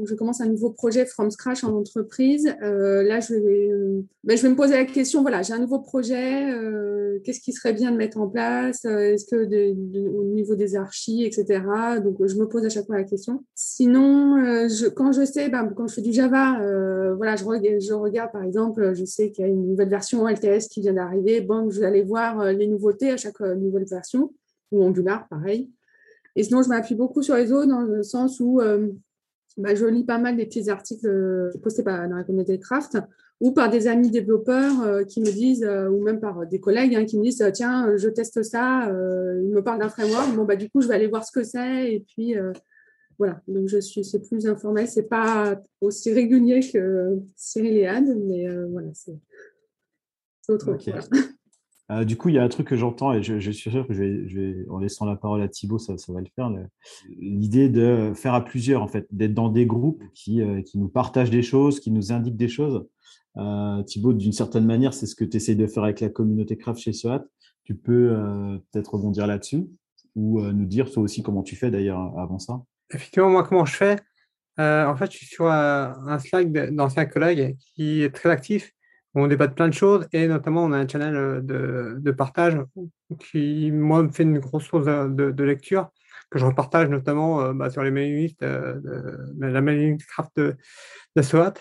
[0.04, 4.36] je commence un nouveau projet from scratch en entreprise, euh, là, je vais, euh, ben,
[4.36, 6.46] je vais me poser la question, voilà, j'ai un nouveau projet,
[7.24, 9.44] qu'est-ce qui serait bien de mettre en place Est-ce que
[10.08, 11.62] au niveau des archives, etc.
[12.02, 13.44] Donc, je me pose à chaque fois la question.
[13.54, 16.58] Sinon, quand je sais, ben, quand je fais du Java,
[17.16, 20.68] voilà, je, je, regarde par exemple, je sais qu'il y a une nouvelle version LTS
[20.70, 24.82] qui vient d'arriver, bon, je vais aller voir les nouveautés à chaque nouvelle version ou
[24.82, 25.70] Angular, pareil.
[26.36, 28.88] Et sinon, je m'appuie beaucoup sur les autres dans le sens où euh,
[29.56, 32.98] bah, je lis pas mal des petits articles euh, postés dans la communauté Craft
[33.40, 37.04] ou par des amis développeurs euh, qui me disent, ou même par des collègues hein,
[37.04, 40.70] qui me disent, tiens, je teste ça, ils me parlent d'un framework, bon, bah, du
[40.70, 41.92] coup, je vais aller voir ce que c'est.
[41.92, 42.36] Et puis,
[43.18, 48.24] voilà, donc je suis, c'est plus informel, c'est pas aussi régulier que Cyril et Anne,
[48.24, 49.18] mais voilà, c'est
[50.48, 51.10] autre chose.
[51.90, 53.92] Euh, du coup, il y a un truc que j'entends et je, suis sûr que
[53.92, 56.50] je vais, en laissant la parole à Thibaut, ça, va le faire.
[57.18, 60.88] L'idée de faire à plusieurs, en fait, d'être dans des groupes qui, euh, qui, nous
[60.88, 62.86] partagent des choses, qui nous indiquent des choses.
[63.36, 66.56] Euh, Thibaut, d'une certaine manière, c'est ce que tu essayes de faire avec la communauté
[66.56, 67.24] craft chez SOAT.
[67.64, 69.66] Tu peux euh, peut-être rebondir là-dessus
[70.14, 72.62] ou nous dire toi aussi comment tu fais d'ailleurs avant ça?
[72.92, 73.96] Effectivement, moi, comment je fais?
[74.56, 78.70] En fait, je suis sur un, un Slack d'anciens collègues qui est très actif
[79.14, 82.58] on débat de plein de choses et notamment on a un channel euh, de, partage
[83.18, 85.90] qui, moi, me fait une grosse source de, lecture
[86.30, 88.80] que je repartage notamment euh, bah, sur les mailing lists euh,
[89.34, 90.56] de, la mailing craft de,
[91.16, 91.54] de SOAT.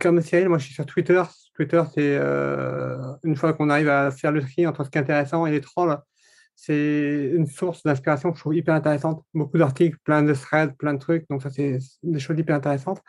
[0.00, 1.22] comme Cyril, moi je suis sur Twitter.
[1.54, 2.16] Twitter, c'est
[3.24, 5.60] une fois qu'on arrive à faire le tri entre ce qui est intéressant et les
[5.60, 5.98] trolls,
[6.54, 9.24] c'est une source d'inspiration que je trouve hyper intéressante.
[9.32, 11.24] Beaucoup d'articles, plein de threads, plein de trucs.
[11.30, 13.00] Donc, ça, c'est des choses hyper intéressantes.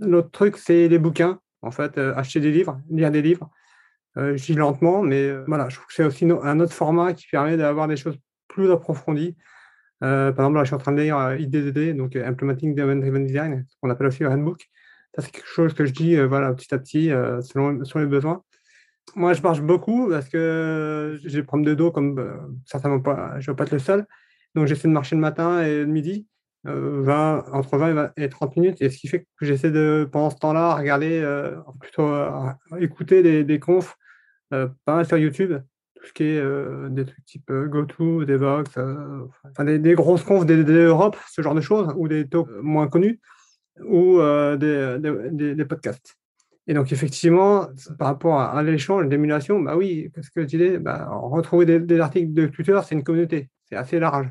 [0.00, 3.50] L'autre truc, c'est les bouquins en fait, euh, acheter des livres, lire des livres.
[4.16, 7.14] Euh, je lis lentement, mais euh, voilà, je trouve que c'est aussi un autre format
[7.14, 8.16] qui permet d'avoir des choses
[8.48, 9.36] plus approfondies.
[10.00, 13.66] par exemple, là, je suis en train de lire IDDD, donc Implementing Event Driven Design,
[13.80, 14.68] qu'on appelle aussi le handbook.
[15.14, 17.08] Ça, c'est quelque chose que je dis voilà, petit à petit,
[17.40, 18.42] selon, selon les besoins.
[19.16, 23.50] Moi, je marche beaucoup parce que j'ai des problèmes de dos, comme certainement pas, je
[23.50, 24.06] ne vais pas être le seul.
[24.54, 26.26] Donc, j'essaie de marcher le matin et le midi.
[26.64, 28.80] 20, entre 20 et 30 minutes.
[28.80, 31.22] Et ce qui fait que j'essaie de, pendant ce temps-là, regarder,
[31.80, 32.12] plutôt
[32.78, 33.96] écouter des, des confs,
[34.84, 35.54] pas sur YouTube,
[35.94, 38.78] tout ce qui est des trucs type GoTo, Devox,
[39.50, 43.20] enfin, des, grosses confs des, Europe, ce genre de choses, ou des talks moins connus,
[43.82, 44.18] ou
[44.56, 44.98] des,
[45.54, 46.16] des, podcasts.
[46.66, 51.08] Et donc, effectivement, par rapport à, l'échange, l'émulation, bah oui, qu'est-ce que tu dis bah,
[51.10, 54.28] Retrouver des, articles de Twitter, c'est une communauté, c'est assez large.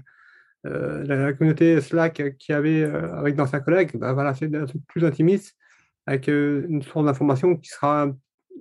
[0.65, 4.82] Euh, la, communauté Slack qui avait euh, avec d'anciens collègues, bah, voilà, c'est un truc
[4.88, 5.58] plus intimiste,
[6.06, 8.08] avec euh, une source d'information qui sera.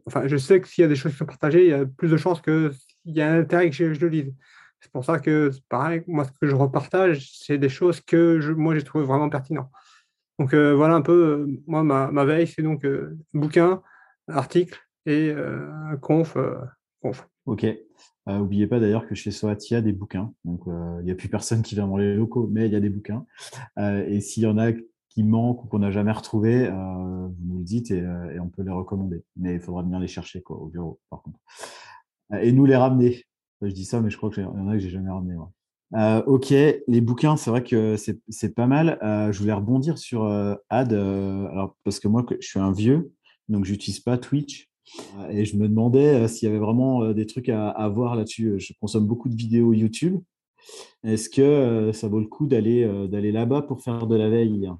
[0.07, 1.87] Enfin, je sais que s'il y a des choses qui sont partagées, il y a
[1.87, 2.73] plus de chances qu'il
[3.05, 4.35] y a un intérêt que je, le lise.
[4.81, 8.53] C'est pour ça que, pareil, moi, ce que je repartage, c'est des choses que je,
[8.53, 9.71] moi, j'ai trouvé vraiment pertinentes.
[10.39, 12.85] Donc, voilà un peu, moi, ma, ma veille, c'est donc
[13.33, 13.81] bouquin,
[14.27, 15.33] article et
[16.01, 16.37] conf,
[17.01, 17.29] conf.
[17.47, 17.65] Ok.
[18.27, 20.33] N'oubliez pas d'ailleurs que chez SOAT, il y a des bouquins.
[20.45, 22.81] Donc, il n'y a plus personne qui vient dans les locaux, mais il y a
[22.81, 23.27] des bouquins.
[23.79, 24.73] et s'il y en a
[25.09, 28.05] qui manquent ou qu'on n'a jamais retrouvé, vous nous le dites et,
[28.41, 29.25] on peut les recommander.
[29.37, 31.39] Mais il faudra venir les chercher au bureau, par contre.
[32.41, 33.25] et nous les ramener.
[33.61, 35.37] Je dis ça, mais je crois qu'il y en a que j'ai jamais ramené.
[36.27, 38.99] ok, les bouquins, c'est vrai que c'est pas mal.
[39.03, 40.25] je voulais rebondir sur
[40.71, 43.13] Ad, alors parce que moi, je suis un vieux,
[43.49, 44.72] donc j'utilise pas Twitch.
[45.31, 48.59] Et je me demandais euh, s'il y avait vraiment euh, des trucs à, voir là-dessus.
[48.59, 50.21] Je consomme beaucoup de vidéos YouTube.
[51.05, 54.71] Est-ce que euh, ça vaut le coup d'aller là-bas pour faire de la veille?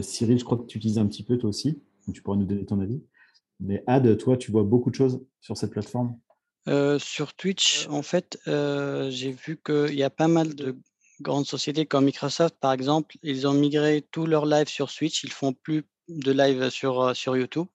[0.00, 1.82] Cyril, je crois que tu utilises un petit peu toi aussi.
[2.12, 3.02] Tu pourras nous donner ton avis.
[3.58, 6.16] Mais Ad, toi, tu vois beaucoup de choses sur cette plateforme?
[6.98, 10.76] Sur Twitch, en fait, j'ai vu qu'il y a pas mal de
[11.20, 13.16] grandes sociétés comme Microsoft, par exemple.
[13.24, 15.24] Ils ont migré tous leurs lives sur Twitch.
[15.24, 17.66] Ils font plus de live sur YouTube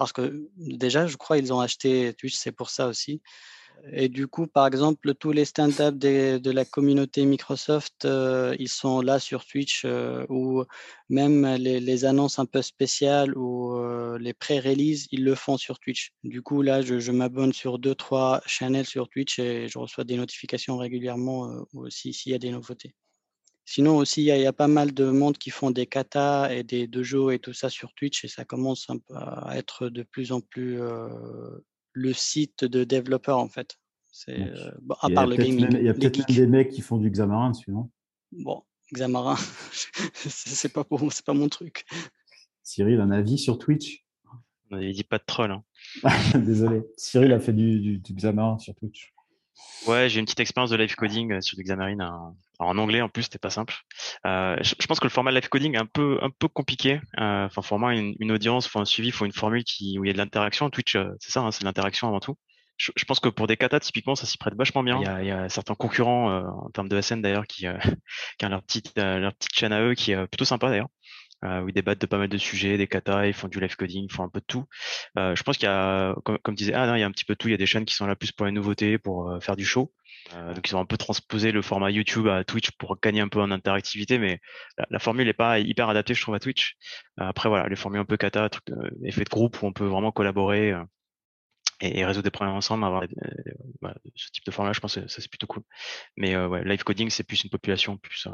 [0.00, 3.20] parce que déjà, je crois qu'ils ont acheté Twitch, c'est pour ça aussi.
[3.92, 9.02] Et du coup, par exemple, tous les stand-up de la communauté Microsoft, euh, ils sont
[9.02, 10.64] là sur Twitch, euh, ou
[11.10, 16.12] même les, annonces un peu spéciales ou euh, les pré-releases, ils le font sur Twitch.
[16.24, 20.16] Du coup, là, je, m'abonne sur deux, trois channels sur Twitch et je reçois des
[20.16, 22.94] notifications régulièrement aussi s'il y a des nouveautés.
[23.64, 26.88] Sinon aussi, il y, a pas mal de monde qui font des katas et des
[26.88, 30.80] dojos et tout ça sur Twitch et ça commence à être de plus en plus
[31.92, 33.78] le site de développeurs en fait.
[34.10, 34.50] C'est
[35.00, 35.68] à part le gaming.
[35.72, 37.90] il y a peut-être des mecs qui font du Xamarin dessus, non?
[38.32, 39.36] Bon, Xamarin,
[40.14, 41.84] c'est pas c'est pas mon truc.
[42.62, 44.04] Cyril, un avis sur Twitch?
[44.72, 45.50] Il dit pas de troll.
[45.50, 45.64] Hein.
[46.38, 46.82] Désolé.
[46.96, 49.12] Cyril a fait du, du Xamarin sur Twitch.
[49.86, 53.08] Ouais, j'ai une petite expérience de live coding euh, sur Xamarin en, en anglais en
[53.08, 53.74] plus, c'était pas simple.
[54.26, 57.00] Euh, je, pense que le format live coding est un peu un peu compliqué.
[57.18, 60.08] Euh, enfin, format une, une audience, faut un suivi, faut une formule qui où il
[60.08, 60.68] y a de l'interaction.
[60.70, 62.36] Twitch, euh, c'est ça, hein, c'est l'interaction avant tout.
[62.76, 64.98] Je, je, pense que pour des katas, typiquement, ça s'y prête vachement bien.
[65.00, 67.66] Il y a, il y a certains concurrents euh, en termes de SN d'ailleurs qui,
[68.38, 70.88] qui ont leur petite leur petite chaîne à eux qui est plutôt sympa d'ailleurs.
[71.44, 73.74] Euh, où ils débattent de pas mal de sujets, des katas, ils font du live
[73.74, 74.66] coding, ils font un peu de tout.
[75.18, 77.10] Euh, je pense qu'il y a, comme, comme disait ah non, il y a un
[77.10, 77.48] petit peu de tout.
[77.48, 79.64] Il y a des chaînes qui sont là plus pour les nouveautés, pour faire du
[79.64, 79.92] show.
[80.34, 83.28] Euh, donc ils ont un peu transposé le format YouTube à Twitch pour gagner un
[83.28, 84.40] peu en interactivité, mais
[84.90, 86.76] la, formule n'est pas hyper adaptée, je trouve, à Twitch.
[87.20, 89.72] Euh, après voilà, les formules un peu kata, truc, euh, effet de groupe où on
[89.72, 90.74] peut vraiment collaborer
[91.80, 93.04] et, résoudre des problèmes ensemble, avoir
[94.14, 95.62] ce type de format, je pense que ça c'est plutôt cool.
[96.16, 98.28] Mais ouais, live coding c'est plus une population plus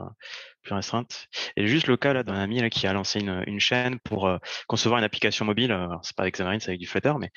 [0.63, 1.29] plus restreinte.
[1.57, 4.31] Et juste le cas là d'un ami là, qui a lancé une, une chaîne pour
[4.67, 5.77] concevoir une application mobile.
[6.03, 7.31] c'est pas avec Xamarin, c'est avec du Flutter, mais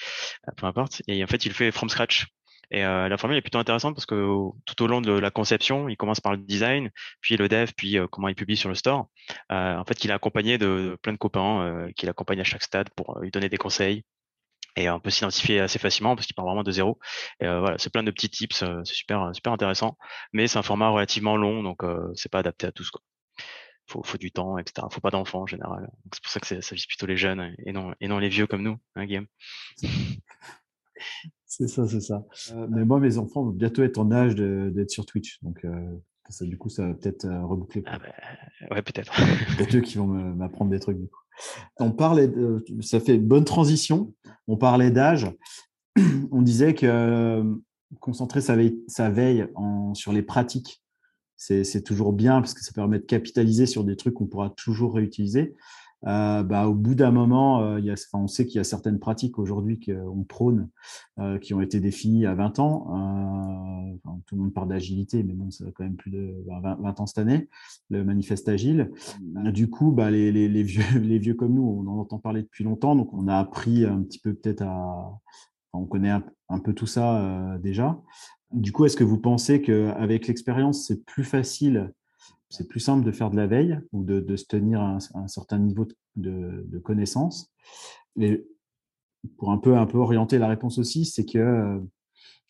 [0.58, 1.02] peu importe.
[1.08, 2.28] Et en fait, il fait from scratch.
[2.72, 4.16] Et euh, la formule est plutôt intéressante parce que
[4.66, 6.92] tout au long de la conception, il commence par le design,
[7.22, 9.10] puis le dev, puis euh, comment il publie sur le store.
[9.52, 12.90] Euh, en fait, il est accompagné de, plein de copains qui l'accompagnent à chaque stade
[12.96, 14.04] pour lui donner des conseils.
[14.76, 17.00] Et on peut s'identifier assez facilement parce qu'il part vraiment de zéro.
[17.40, 19.98] Et voilà, c'est plein de petits tips, c'est super super intéressant.
[20.34, 21.82] Mais c'est un format relativement long, donc
[22.16, 22.90] c'est pas adapté à tous.
[22.92, 23.02] Quoi
[23.90, 24.88] faut, faut du temps, etc.
[24.92, 25.90] Faut pas d'enfants en général.
[26.14, 28.48] C'est pour ça que ça vise plutôt les jeunes et non, et non les vieux
[28.48, 29.28] comme nous, hein, Guillaume?
[31.46, 32.26] C'est ça, c'est ça.
[32.52, 35.42] Euh, mais moi, mes enfants vont bientôt être en âge d'être sur Twitch.
[35.42, 35.98] Donc, euh,
[36.30, 37.84] ça, du coup, ça va peut-être euh, reboucler.
[37.88, 39.12] Ah bah, ouais, peut-être.
[39.58, 41.20] peut-être eux qui vont m'apprendre des trucs, du coup.
[41.78, 44.14] On parlait, de, ça fait bonne transition.
[44.48, 45.32] On parlait d'âge.
[46.32, 47.44] On disait que
[48.00, 48.56] concentrer sa
[49.10, 49.48] veille,
[49.94, 50.84] sur les pratiques,
[51.36, 54.96] c'est toujours bien parce que ça permet de capitaliser sur des trucs qu'on pourra toujours
[54.96, 55.56] réutiliser.
[56.08, 59.80] Euh, bah, au bout d'un moment, euh, on sait qu'il y a certaines pratiques aujourd'hui
[59.80, 60.70] qu'on prône,
[61.20, 63.96] euh, qui ont été définies à 20 ans.
[64.26, 67.06] tout le monde parle d'agilité, mais bon, ça a quand même plus de 20, ans
[67.06, 67.50] cette année,
[67.90, 68.92] le manifeste agile.
[69.52, 73.28] Du coup, bah, les, vieux, comme nous, on en entend parler depuis longtemps, donc on
[73.28, 75.20] a appris un petit peu peut-être à...
[75.74, 76.12] on connaît
[76.50, 78.00] un, peu tout ça déjà.
[78.52, 81.94] Du coup, est-ce que vous pensez qu'avec l'expérience, c'est plus facile
[82.50, 85.60] c'est plus simple de faire de la veille ou de, se tenir à un, certain
[85.60, 87.52] niveau de, connaissance.
[88.20, 88.46] Et
[89.38, 91.80] pour un peu, orienter la réponse aussi, c'est que, euh,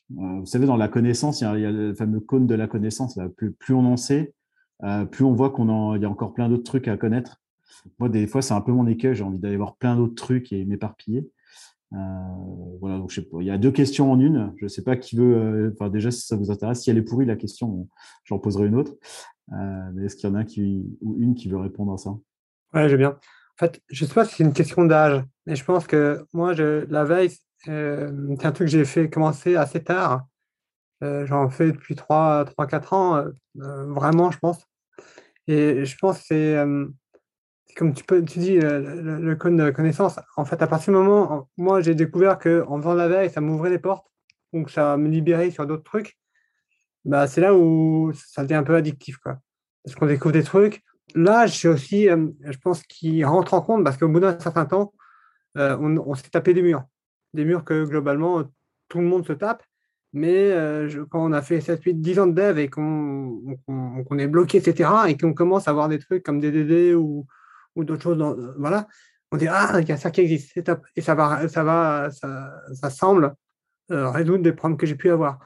[0.09, 3.19] vous savez, dans la connaissance, il y, a, le fameux cône de la connaissance.
[3.35, 4.33] Plus, on en sait,
[4.83, 7.41] euh, plus on voit qu'il y a encore plein d'autres trucs à connaître.
[7.99, 9.15] Moi, des fois, c'est un peu mon écueil.
[9.15, 11.29] J'ai envie d'aller voir plein d'autres trucs et m'éparpiller.
[11.93, 11.97] Euh,
[12.79, 13.13] voilà, donc.
[13.39, 14.53] Il y a deux questions en une.
[14.57, 15.75] Je ne sais pas qui veut.
[15.91, 17.88] déjà, si ça vous intéresse, si elle est pourrie la question,
[18.23, 18.93] j'en poserai une autre.
[19.53, 22.12] Euh, est-ce qu'il y en a qui, ou une qui veut répondre à ça?
[22.73, 23.12] Ouais, j'ai bien.
[23.12, 26.25] En fait, je ne sais pas si c'est une question d'âge, mais je pense que
[26.33, 27.31] moi, je, la veille,
[27.67, 30.25] euh, c'est un truc que j'ai fait commencer assez tard.
[31.03, 33.23] Euh, j'en fais depuis 3-4 ans,
[33.55, 34.65] vraiment, je pense.
[35.47, 36.63] Et je pense que c'est,
[37.75, 40.19] comme tu, peux, dis, le, le, code de connaissance.
[40.38, 43.41] En fait, à partir du moment, où moi, j'ai découvert qu'en faisant la veille, ça
[43.41, 44.05] m'ouvrait les portes,
[44.53, 46.18] donc ça me libérait sur d'autres trucs
[47.05, 49.17] bah, c'est là où ça devient un peu addictif.
[49.17, 49.39] Quoi.
[49.83, 50.83] Parce qu'on découvre des trucs.
[51.15, 54.93] Là, je aussi, je pense, qu'il rentre en compte parce qu'au bout d'un certain temps,
[55.57, 56.83] euh, on, s'est tapé des murs.
[57.33, 58.43] Des murs que globalement,
[58.89, 59.63] tout le monde se tape.
[60.13, 63.55] Mais euh, quand on a fait 7, 8, 10 ans de dev et qu'on
[64.17, 67.27] est bloqué, etc., et qu'on commence à voir des trucs comme DDD ou,
[67.75, 68.88] ou d'autres choses, voilà,
[69.31, 70.59] on dit Ah, il y a ça qui existe,
[70.95, 73.35] Et ça va, ça, va, ça semble
[73.91, 75.39] euh, résoudre des problèmes que j'ai pu avoir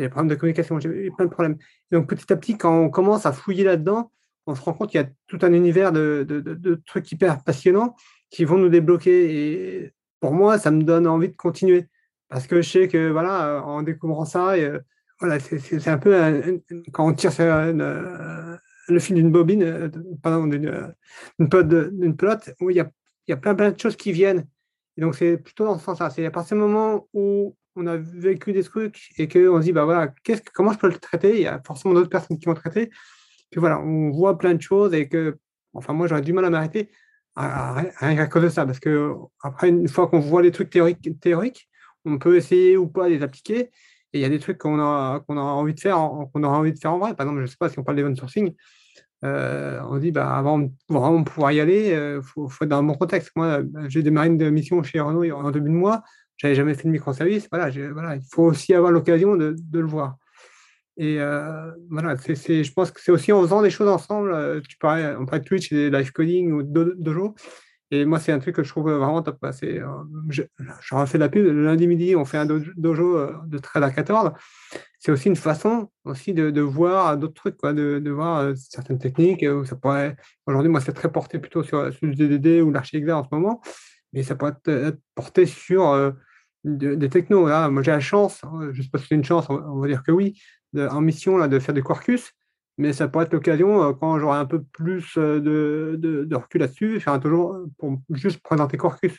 [0.00, 1.58] j'ai des problèmes de communication, j'ai plein de problèmes.
[1.90, 4.10] donc petit à petit, quand on commence à fouiller là-dedans,
[4.46, 7.94] on se rend compte qu'il y a tout un univers de, de, trucs hyper passionnants
[8.30, 9.82] qui vont nous débloquer.
[9.84, 11.88] Et pour moi, ça me donne envie de continuer.
[12.28, 14.80] Parce que je sais que, voilà, en découvrant ça, euh,
[15.20, 16.60] voilà, c'est un peu
[16.92, 18.56] quand on tire sur euh,
[18.88, 19.90] le fil d'une bobine, euh,
[20.22, 22.90] pardon, d'une pelote, où il y, a,
[23.28, 24.46] y a plein, plein de choses qui viennent.
[24.96, 26.08] Et donc, c'est plutôt dans ce sens-là.
[26.10, 29.72] C'est à partir du moment où on a vécu des trucs et qu'on se dit,
[29.72, 31.36] bah voilà, que, comment je peux le traiter?
[31.36, 32.90] Il y a forcément d'autres personnes qui vont traiter.
[33.50, 35.38] Puis voilà, on voit plein de choses et que,
[35.74, 36.90] enfin, moi, j'aurais du mal à m'arrêter
[37.36, 38.66] rien qu'à cause de ça.
[38.66, 39.12] Parce que,
[39.42, 41.68] après, une fois qu'on voit les trucs théoriques, théoriques,
[42.04, 43.70] on peut essayer ou pas les appliquer.
[44.12, 45.96] Et il y a des trucs qu'on a, qu'on a envie de faire,
[46.32, 47.14] qu'on aura envie de faire en vrai.
[47.14, 48.54] Par exemple, je ne sais pas si on parle d'event sourcing,
[49.24, 52.70] euh, on dit bah, avant de vraiment pouvoir y aller, il euh, faut, faut, être
[52.70, 53.30] dans un bon contexte.
[53.36, 56.02] Moi, j'ai démarré une mission chez Renault en début de mois
[56.40, 57.48] j'avais jamais fait de microservice.
[57.52, 60.16] Voilà, voilà, il faut aussi avoir l'occasion de, de, le voir.
[60.96, 64.32] Et euh, voilà, c'est, je pense que c'est aussi en faisant des choses ensemble.
[64.32, 67.34] Euh, tu parlais, on parlait de Twitch, des live coding ou dojo.
[67.90, 69.36] Et moi, c'est un truc que je trouve vraiment top.
[69.62, 69.82] Euh,
[70.80, 71.44] j'aurais fait de la pub.
[71.44, 74.32] Le lundi midi, on fait un dojo de 13 à 14.
[74.98, 78.98] C'est aussi une façon aussi de, de voir d'autres trucs, quoi, de, de voir certaines
[78.98, 79.44] techniques.
[79.82, 80.16] Pourrait...
[80.46, 83.60] Aujourd'hui, moi, c'est très porté plutôt sur, sur le DDD ou l'archi en ce moment.
[84.12, 86.14] Mais ça pourrait être porté sur
[86.64, 87.48] des technos.
[87.48, 89.80] Là, moi, j'ai la chance, hein, je ne sais pas si c'est une chance, on
[89.80, 90.40] va dire que oui,
[90.76, 92.32] en mission là, de faire des Quarkus,
[92.80, 96.62] mais ça pourrait être l'occasion, euh, quand j'aurai un peu plus euh, de, de, recul
[96.62, 99.18] là-dessus, faire un toujours pour juste présenter Quarkus.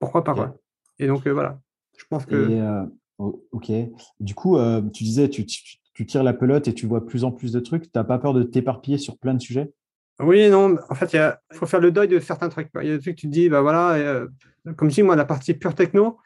[0.00, 0.54] Pourquoi pas
[0.98, 1.60] Et donc, euh, voilà,
[1.96, 2.84] je pense que.
[3.18, 3.70] ok.
[4.18, 4.58] Du coup,
[4.92, 7.84] tu disais, tu, tu, tires la pelote et tu vois plus en plus de trucs.
[7.84, 9.72] Tu n'as pas peur de t'éparpiller sur plein de sujets?
[10.18, 12.70] Oui, non, en fait, il faut faire le deuil de certains trucs.
[12.82, 14.26] Il y a des trucs, tu te dis, bah voilà,
[14.76, 16.18] comme je dis, moi, la partie pure techno,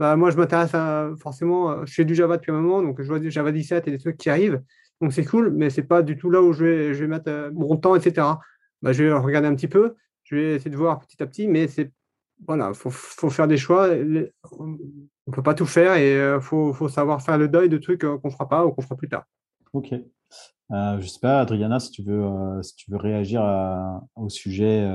[0.00, 0.74] bah, moi, je m'intéresse
[1.20, 3.86] forcément, euh, je fais du Java depuis un moment, donc je vois du Java 17
[3.86, 4.62] et des trucs qui arrivent.
[5.02, 7.28] Donc c'est cool, mais c'est pas du tout là où je vais, je vais mettre
[7.30, 8.26] euh, mon temps, etc.
[8.80, 11.48] Bah, je vais regarder un petit peu, je vais essayer de voir petit à petit,
[11.48, 11.92] mais c'est
[12.46, 13.90] voilà, faut, faut faire des choix.
[14.50, 17.76] On peut pas tout faire et il euh, faut, faut, savoir faire le deuil de
[17.76, 19.26] trucs qu'on fera pas ou qu'on fera plus tard.
[19.74, 19.92] Ok.
[20.70, 23.42] Je sais pas, Adriana, si tu veux, si tu veux réagir
[24.14, 24.88] au sujet,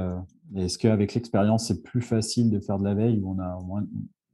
[0.55, 3.83] est-ce qu'avec l'expérience, c'est plus facile de faire de la veille où on a moins,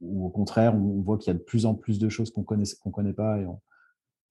[0.02, 2.42] ou au contraire, on voit qu'il y a de plus en plus de choses qu'on
[2.42, 3.60] connaît, qu'on connaît pas et on,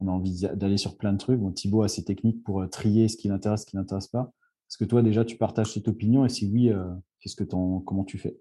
[0.07, 1.39] a envie d'aller sur plein de trucs.
[1.39, 4.31] Bon, Thibaut a ses techniques pour euh, trier ce qui l'intéresse, ce qui l'intéresse pas.
[4.67, 6.83] Est-ce que toi, déjà, tu partages cette opinion et si oui, euh,
[7.19, 8.35] qu'est-ce que comment tu fais?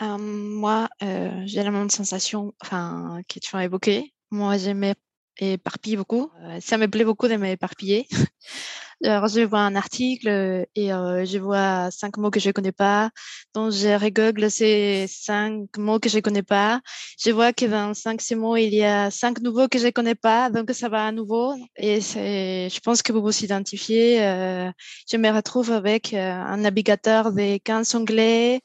[0.00, 4.14] Moi, euh, j'ai la même sensation que tu as évoquée.
[4.30, 4.94] Moi, j'aimais
[5.38, 6.30] éparpiller beaucoup.
[6.60, 8.06] ça me plaît beaucoup de m'éparpiller.
[9.02, 13.10] Alors, je vois un article et euh, je vois cinq mots que je connais pas.
[13.54, 16.80] Donc, je regoogle ces cinq mots que je connais pas.
[17.18, 20.14] Je vois que dans cinq ces mots, il y a cinq nouveaux que je connais
[20.14, 20.50] pas.
[20.50, 21.54] Donc, ça va à nouveau.
[21.76, 24.22] Et je pense que vous vous identifiez.
[24.22, 24.70] Euh,
[25.10, 28.60] je me retrouve avec euh, un navigateur des 15 onglets,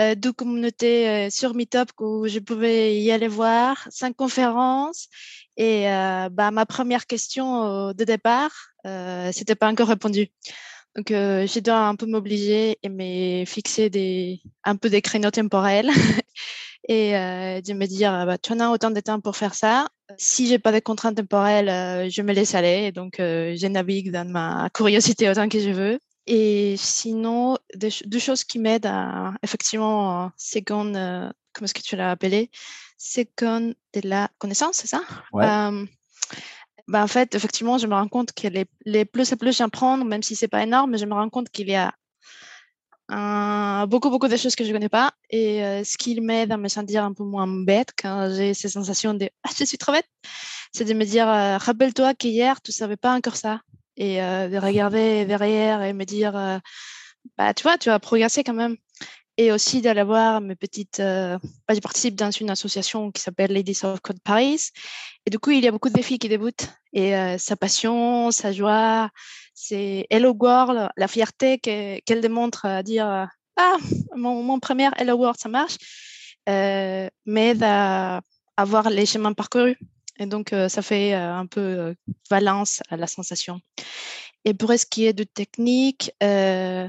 [0.00, 5.08] euh, deux communautés euh, sur Meetup où je pouvais y aller voir, cinq conférences.
[5.58, 10.28] Et euh, bah, ma première question de départ, euh, c'était pas encore répondu.
[10.96, 15.30] Donc, euh, je dois un peu m'obliger et me fixer des, un peu des créneaux
[15.30, 15.88] temporels
[16.88, 19.88] et euh, de me dire, bah, tu en as autant de temps pour faire ça.
[20.18, 22.86] Si j'ai pas de contraintes temporelles, euh, je me laisse aller.
[22.86, 26.00] Et donc, euh, je navigue dans ma curiosité autant que je veux.
[26.26, 31.96] Et sinon, deux, deux choses qui m'aident à, effectivement, second, euh, comment est-ce que tu
[31.96, 32.50] l'as appelé?
[32.98, 35.02] Second de la connaissance, c'est ça?
[35.32, 35.46] Ouais.
[36.90, 39.96] Bah, en fait, effectivement, je me rends compte que les, les plus et plus j'apprends,
[39.98, 41.94] même si c'est pas énorme, mais je me rends compte qu'il y a
[43.86, 45.12] beaucoup, beaucoup de choses que je connais pas.
[45.30, 48.68] Et euh, ce qui m'aide à me sentir un peu moins bête quand j'ai ces
[48.68, 50.08] sensations de ah, je suis trop bête,
[50.72, 53.60] c'est de me dire euh, rappelle-toi qu'hier, tu savais pas encore ça.
[53.96, 56.32] Et euh, de regarder derrière et me dire
[57.38, 58.76] bah, tu vois, tu as progressé quand même.
[59.40, 61.00] Et aussi d'aller voir mes petites.
[61.00, 64.68] euh, bah, je participe dans une association qui s'appelle Ladies of Code Paris.
[65.24, 66.68] Et du coup, il y a beaucoup de filles qui débutent.
[66.92, 69.08] Et euh, sa passion, sa joie,
[69.54, 73.24] c'est Hello World, la fierté que- qu'elle démontre à dire euh,
[73.56, 73.78] Ah,
[74.14, 75.78] mon, mon premier Hello World, ça marche,
[76.50, 78.20] euh, m'aide à,
[78.58, 79.78] à voir les chemins parcourus.
[80.18, 81.94] Et donc, ça fait un peu
[82.28, 83.58] balance à la sensation.
[84.44, 86.88] Et pour ce qui est de technique, euh,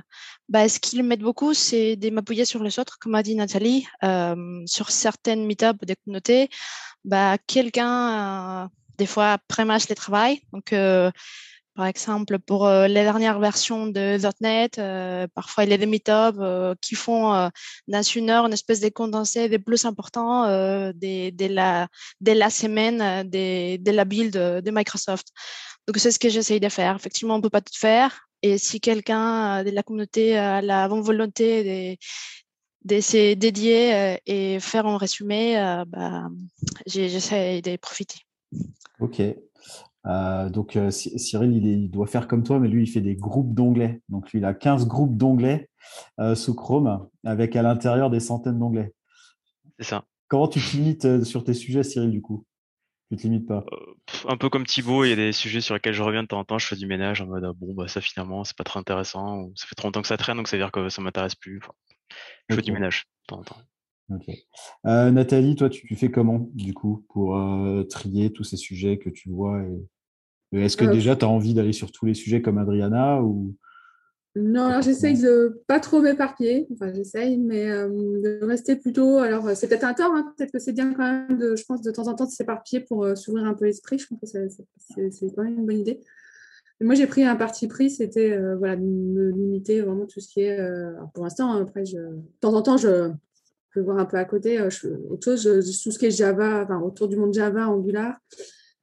[0.49, 3.87] bah, ce qui m'aide beaucoup, c'est de m'appuyer sur les autres, comme a dit Nathalie,
[4.03, 6.49] euh, sur certaines meetups des communautés.
[7.03, 10.41] Bah, quelqu'un, euh, des fois, prémâche les travail.
[10.53, 11.11] Donc, euh,
[11.75, 14.75] par exemple, pour euh, les dernières versions de .NET,
[15.33, 17.49] parfois il y a des meetups qui font
[17.87, 24.05] dans une heure une espèce de condensé des plus importants de, la, semaine de, la
[24.05, 25.29] build de Microsoft.
[25.87, 26.95] Donc, c'est ce que j'essaye de faire.
[26.95, 28.27] Effectivement, on ne peut pas tout faire.
[28.43, 31.97] Et si quelqu'un euh, de la communauté a la bonne volonté
[32.85, 36.27] de, de se dédier euh, et faire un résumé, euh, bah,
[36.87, 38.19] j'essaie de profiter.
[38.99, 39.21] Ok.
[40.07, 42.87] Euh, donc, euh, Cy- Cyril, il, est- il doit faire comme toi, mais lui, il
[42.87, 44.01] fait des groupes d'onglets.
[44.09, 45.69] Donc, lui, il a 15 groupes d'onglets
[46.19, 48.93] euh, sous Chrome, avec à l'intérieur des centaines d'onglets.
[49.79, 50.03] C'est ça.
[50.27, 52.45] Comment tu te limites euh, sur tes sujets, Cyril, du coup?
[53.11, 55.59] Tu te limites pas Euh, pff, un peu comme Thibaut, il y a des sujets
[55.59, 57.51] sur lesquels je reviens de temps en temps, je fais du ménage en mode ah,
[57.53, 60.15] bon bah ça finalement c'est pas très intéressant, ou ça fait trop longtemps que ça
[60.17, 61.59] traîne donc ça veut dire que ça m'intéresse plus.
[61.61, 61.73] Enfin,
[62.49, 63.57] je fais du ménage de temps en temps.
[64.09, 64.29] Ok.
[64.87, 68.97] Euh, Nathalie, toi, tu, tu fais comment, du coup, pour euh, trier tous ces sujets
[68.97, 70.57] que tu vois et...
[70.57, 73.21] et Est-ce que Euh, déjà, tu as envie d'aller sur tous les sujets comme Adriana
[73.21, 73.55] ou...
[74.35, 79.17] Non, alors j'essaye de pas trop m'éparpiller, enfin j'essaye, mais euh, de rester plutôt.
[79.17, 81.81] Alors c'est peut-être un tort, hein, peut-être que c'est bien quand même, de, je pense,
[81.81, 83.99] de temps en temps de s'éparpiller pour euh, s'ouvrir un peu l'esprit.
[83.99, 85.99] Je pense que c'est- quand même une bonne idée.
[86.79, 90.29] Moi j'ai pris un parti pris, c'était euh, voilà, de me limiter vraiment tout ce
[90.29, 90.59] qui est.
[91.13, 93.11] pour l'instant, hein, après, je, de temps en temps, je,
[93.73, 97.07] peux voir un peu à côté autre chose, tout ce qui est Java, enfin autour
[97.07, 98.17] du monde Java, Angular.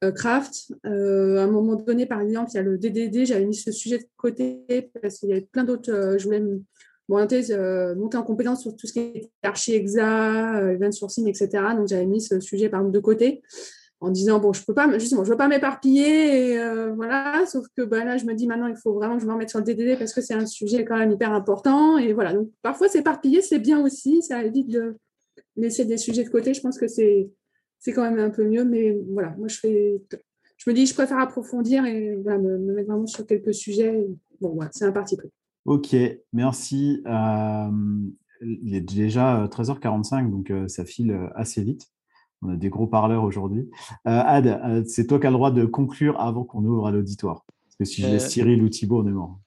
[0.03, 0.71] Euh, Craft.
[0.85, 3.71] Euh, à un moment donné, par exemple, il y a le DDD, j'avais mis ce
[3.71, 4.63] sujet de côté
[5.01, 5.91] parce qu'il y avait plein d'autres.
[5.91, 10.91] euh, je voulais euh, monter en compétence sur tout ce qui est archi-exa, euh, event
[10.91, 11.49] sourcing, etc.
[11.75, 13.41] Donc, j'avais mis ce sujet, par exemple, de côté
[14.01, 17.43] en disant, bon, je peux pas, justement, je veux pas m'éparpiller, euh, voilà.
[17.47, 19.49] Sauf que bah, là, je me dis maintenant, il faut vraiment que je me remette
[19.49, 21.97] sur le DDD parce que c'est un sujet quand même hyper important.
[21.97, 22.33] Et voilà.
[22.33, 24.21] Donc, parfois, s'éparpiller, c'est bien aussi.
[24.21, 24.95] Ça évite de
[25.57, 26.53] laisser des sujets de côté.
[26.53, 27.29] Je pense que c'est
[27.79, 28.65] c'est quand même un peu mieux.
[28.65, 30.01] Mais voilà, moi, je fais.
[30.57, 34.07] Je me dis, je préfère approfondir et voilà, me, me mettre vraiment sur quelques sujets.
[34.41, 35.29] Bon, voilà, c'est un parti pris.
[35.65, 35.95] Ok,
[36.33, 37.01] merci.
[37.05, 37.69] Euh,
[38.41, 41.87] il est déjà 13h45, donc euh, ça file euh, assez vite.
[42.41, 43.69] On a des gros parleurs aujourd'hui.
[44.07, 46.91] Euh, Ad, euh, c'est toi qui as le droit de conclure avant qu'on ouvre à
[46.91, 47.45] l'auditoire.
[47.65, 49.39] Parce que si je laisse Euh, Cyril ou Thibaut, on est mort.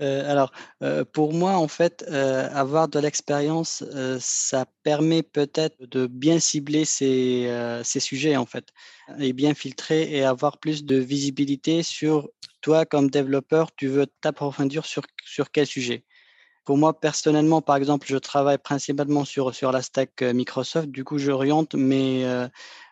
[0.00, 0.50] Euh, alors,
[0.82, 3.84] euh, pour moi, en fait, euh, avoir de l'expérience,
[4.18, 7.50] ça permet peut-être de bien cibler ces,
[7.84, 8.68] ces sujets, en fait,
[9.18, 12.30] et bien filtrer et avoir plus de visibilité sur
[12.62, 16.04] toi comme développeur, tu veux t'approfondir sur, sur quel sujet?
[16.64, 20.88] Pour moi, personnellement, par exemple, je travaille principalement sur, sur la stack Microsoft.
[20.88, 22.46] Du coup, j'oriente mes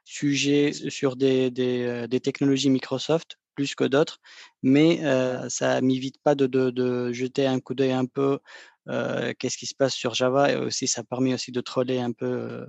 [0.04, 4.18] sujets sur des, des technologies Microsoft plus que d'autres,
[4.62, 8.38] mais euh, ça m'évite pas de, de, de jeter un coup d'œil un peu
[8.88, 12.12] euh, qu'est-ce qui se passe sur Java et aussi ça permet aussi de troller un
[12.12, 12.64] peu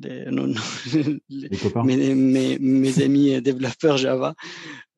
[0.00, 0.60] les, non, non,
[1.30, 1.48] les-
[1.84, 4.34] mes, mes, mes amis développeurs Java.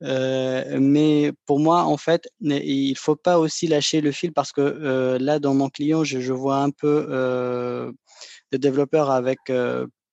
[0.03, 4.61] Euh, mais pour moi, en fait, il faut pas aussi lâcher le fil parce que
[4.61, 7.91] euh, là, dans mon client, je, je vois un peu euh,
[8.51, 9.39] de développeurs avec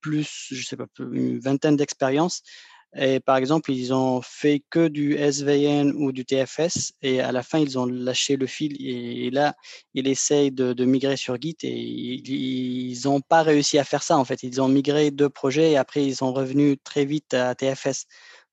[0.00, 2.42] plus, je sais pas, une vingtaine d'expériences.
[2.96, 7.44] Et par exemple, ils ont fait que du SVN ou du TFS et à la
[7.44, 9.54] fin, ils ont lâché le fil et, là,
[9.94, 14.24] ils essayent de, migrer sur Git et ils n'ont pas réussi à faire ça en
[14.24, 14.42] fait.
[14.42, 18.06] Ils ont migré deux projets et après, ils sont revenus très vite à TFS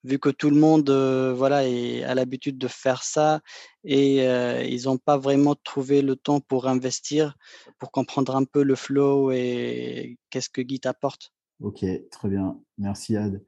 [0.04, 3.42] vu que tout le monde euh, voilà, est, a l'habitude de faire ça
[3.84, 7.36] et euh, ils n'ont pas vraiment trouvé le temps pour investir,
[7.80, 11.34] pour comprendre un peu le flow et qu'est-ce que Git apporte.
[11.60, 12.60] Ok, très bien.
[12.78, 13.44] Merci Ad.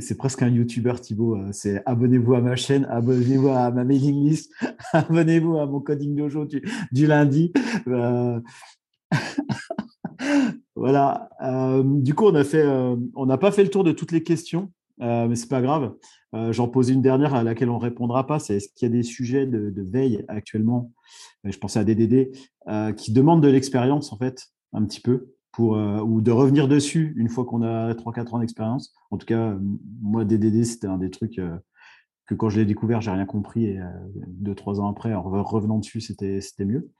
[0.00, 1.36] C'est presque un YouTuber Thibaut.
[1.36, 4.52] Euh, c'est abonnez-vous à ma chaîne, abonnez-vous à ma mailing list,
[4.92, 7.52] abonnez-vous à mon coding dojo du, du lundi.
[7.88, 8.40] Euh...
[10.76, 11.30] voilà.
[11.42, 14.70] Euh, du coup, on n'a pas fait le tour de toutes les questions.
[14.98, 15.92] Mais c'est pas grave.
[16.52, 18.38] J'en pose une dernière à laquelle on répondra pas.
[18.38, 20.90] C'est est-ce qu'il y a des sujets de, veille actuellement?
[21.44, 22.32] Je pensais à DDD
[22.96, 27.28] qui demandent de l'expérience en fait, un petit peu, euh, ou de revenir dessus une
[27.28, 28.94] fois qu'on a 3-4 ans d'expérience.
[29.10, 29.56] En tout cas,
[30.02, 31.56] moi DDD c'était un des trucs euh,
[32.26, 33.88] que quand je l'ai découvert, j'ai rien compris et euh,
[34.28, 36.90] deux trois ans après, en revenant dessus, c'était mieux.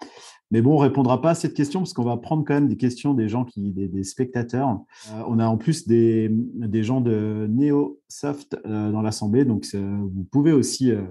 [0.52, 2.76] Mais bon, on répondra pas à cette question parce qu'on va prendre quand même des
[2.76, 4.78] questions des gens qui des, spectateurs.
[5.11, 10.24] Euh, on a en plus des des gens de NeoSoft euh, dans l'assemblée, donc vous
[10.30, 11.02] pouvez aussi euh,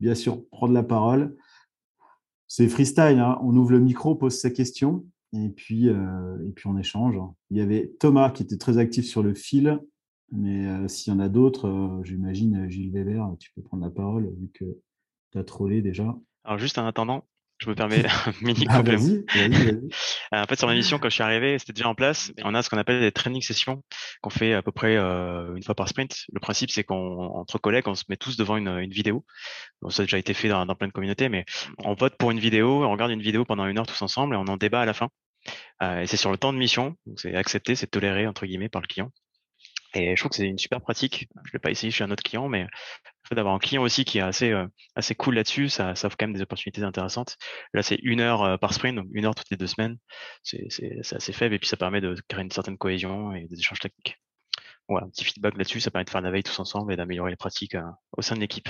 [0.00, 1.36] bien sûr prendre la parole.
[2.48, 3.38] C'est freestyle, hein.
[3.42, 7.16] on ouvre le micro, pose sa question et puis euh, et puis on échange.
[7.50, 9.78] Il y avait Thomas qui était très actif sur le fil.
[10.34, 13.90] Mais euh, s'il y en a d'autres, euh, j'imagine Gilles Weber, tu peux prendre la
[13.90, 14.64] parole vu que
[15.30, 16.16] tu as trollé déjà.
[16.44, 17.26] Alors juste en attendant,
[17.58, 19.02] je me permets un mini Ah, complément.
[19.02, 19.88] vas-y, vas-y, vas-y.
[20.32, 22.32] En fait, sur la mission, quand je suis arrivé, c'était déjà en place.
[22.44, 23.82] On a ce qu'on appelle des training sessions
[24.22, 26.16] qu'on fait à peu près euh, une fois par sprint.
[26.32, 29.26] Le principe, c'est qu'on, entre collègues, on se met tous devant une, une vidéo.
[29.82, 31.44] Bon, ça a déjà été fait dans, dans plein de communautés, mais
[31.76, 34.38] on vote pour une vidéo, on regarde une vidéo pendant une heure tous ensemble et
[34.38, 35.10] on en débat à la fin.
[35.82, 38.68] Euh, et c'est sur le temps de mission, donc c'est accepté, c'est toléré entre guillemets
[38.68, 39.10] par le client.
[39.94, 41.28] Et je trouve que c'est une super pratique.
[41.44, 42.68] Je l'ai pas essayé chez un autre client, mais le
[43.28, 44.66] fait d'avoir un client aussi qui est assez euh,
[44.96, 47.36] assez cool là-dessus, ça, offre quand même des opportunités intéressantes.
[47.74, 49.98] Là, c'est une heure euh, par sprint, donc une heure toutes les deux semaines.
[50.42, 50.68] C'est
[51.12, 54.18] assez faible et puis ça permet de créer une certaine cohésion et des échanges techniques.
[54.88, 57.30] Voilà, un petit feedback là-dessus, ça permet de faire la veille tous ensemble et d'améliorer
[57.30, 57.76] les pratiques
[58.16, 58.68] au sein de l'équipe.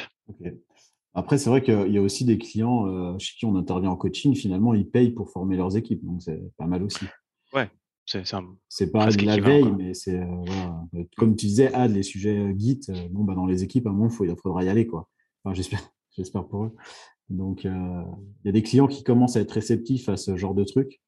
[1.14, 3.96] Après, c'est vrai qu'il y a aussi des clients euh, chez qui on intervient en
[3.96, 6.04] coaching, finalement, ils payent pour former leurs équipes.
[6.04, 7.04] Donc, c'est pas mal aussi.
[8.06, 8.24] C'est
[8.68, 9.76] c'est pas de la veille, quoi.
[9.78, 10.18] mais c'est.
[10.18, 10.84] euh, voilà.
[11.16, 13.90] Comme tu disais, Ad, les sujets euh, Git, euh, bon, bah, dans les équipes, à
[13.90, 14.86] un moment, faut, il faudra y aller.
[14.86, 15.08] Quoi.
[15.44, 15.80] Enfin, j'espère,
[16.16, 16.74] j'espère pour eux.
[17.28, 18.02] Donc, euh,
[18.42, 21.00] il y a des clients qui commencent à être réceptifs à ce genre de truc.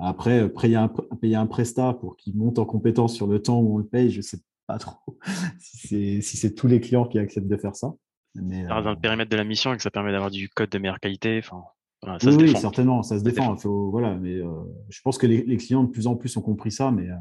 [0.00, 0.88] Après, payer un,
[1.20, 4.08] payer un prestat pour qu'il monte en compétence sur le temps où on le paye,
[4.08, 5.18] je sais pas trop
[5.58, 7.92] si c'est si c'est tous les clients qui acceptent de faire ça.
[8.34, 10.48] Mais, ça reste dans le périmètre de la mission et que ça permet d'avoir du
[10.48, 11.38] code de meilleure qualité.
[11.38, 11.62] Enfin,
[12.02, 12.58] voilà, ça oui, se oui, défend.
[12.60, 13.56] certainement, ça se défend.
[13.56, 14.48] faut, voilà, mais euh,
[14.88, 17.14] je pense que les, les clients de plus en plus ont compris ça, mais euh,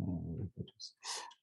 [0.00, 0.04] euh,
[0.56, 0.96] pas tous.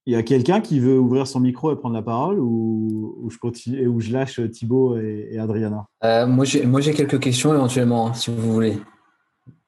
[0.07, 3.29] Il y a quelqu'un qui veut ouvrir son micro et prendre la parole ou, ou
[3.31, 5.87] je continue et où je lâche Thibaut et, et Adriana?
[6.03, 8.77] Euh, moi, j'ai quelques questions éventuellement, hein, si vous voulez.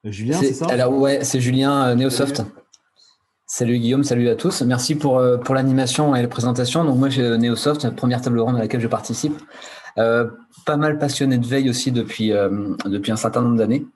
[0.04, 0.66] Julien, c'est ça?
[0.66, 2.44] Alors, ouais, c'est Julien euh, Neosoft.
[3.50, 4.60] Salut Guillaume, salut à tous.
[4.60, 6.84] Merci pour, euh, pour l'animation et la présentation.
[6.84, 9.32] Donc, moi, j'ai Neosoft, la première table ronde à laquelle je participe.
[9.96, 10.28] Euh,
[10.66, 13.86] pas mal passionné de veille aussi depuis, euh, depuis un certain nombre d'années.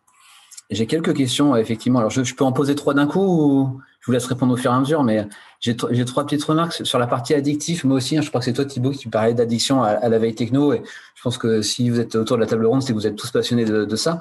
[0.70, 1.98] J'ai quelques questions, euh, effectivement.
[1.98, 4.70] Alors, je, peux en poser trois d'un coup ou je vous laisse répondre au fur
[4.70, 5.28] et à mesure, mais
[5.61, 7.84] j'ai tr- j'ai trois petites remarques sur la partie addictif.
[7.84, 10.34] Moi aussi, hein, je crois que c'est toi, Thibaut, qui parlais d'addiction à, la veille
[10.34, 10.72] techno.
[10.72, 10.82] Et
[11.14, 13.16] je pense que si vous êtes autour de la table ronde, c'est que vous êtes
[13.16, 14.20] tous passionnés de ça.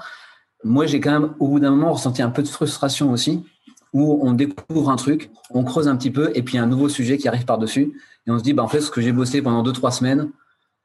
[0.63, 3.43] Moi, j'ai quand même, au bout d'un moment, ressenti un peu de frustration aussi,
[3.93, 7.17] où on découvre un truc, on creuse un petit peu, et puis un nouveau sujet
[7.17, 7.93] qui arrive par-dessus.
[8.27, 10.29] Et on se dit, bah, en fait, ce que j'ai bossé pendant deux, trois semaines,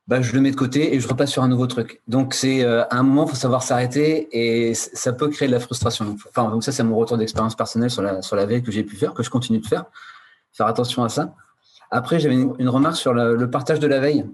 [0.08, 2.00] bah, je le mets de côté et je repasse sur un nouveau truc.
[2.08, 5.52] Donc, c'est euh, à un moment, il faut savoir s'arrêter et ça peut créer de
[5.52, 6.16] la frustration.
[6.28, 9.14] Enfin, donc ça, c'est mon retour d'expérience personnelle sur la, veille que j'ai pu faire,
[9.14, 9.84] que je continue de faire.
[10.52, 11.34] Faire attention à ça.
[11.90, 14.24] Après, j'avais une, remarque sur le partage de la veille.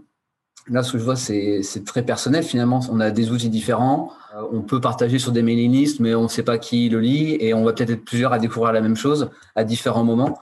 [0.68, 2.44] Là, ce que je vois, c'est très personnel.
[2.44, 4.12] Finalement, on a des outils différents.
[4.34, 7.00] Euh, on peut partager sur des mailing lists, mais on ne sait pas qui le
[7.00, 10.38] lit et on va peut-être être plusieurs à découvrir la même chose à différents moments.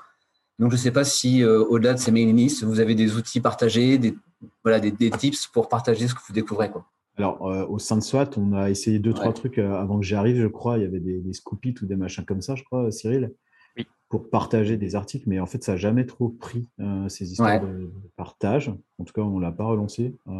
[0.59, 3.17] Donc, je ne sais pas si, euh, au-delà de ces mailing lists, vous avez des
[3.17, 4.15] outils partagés, des,
[4.63, 6.71] voilà, des, des tips pour partager ce que vous découvrez.
[6.71, 6.85] Quoi.
[7.17, 10.15] Alors, euh, au sein de SWAT, on a essayé deux, trois trucs avant que j'y
[10.15, 10.77] arrive, je crois.
[10.77, 13.33] Il y avait des, des Scoopit ou des machins comme ça, je crois, Cyril.
[13.77, 13.87] Oui.
[14.09, 17.61] pour partager des articles, mais en fait, ça n'a jamais trop pris euh, ces histoires
[17.61, 18.75] de, partage.
[19.01, 20.15] En tout cas, on ne l'a pas relancé.
[20.29, 20.33] Euh,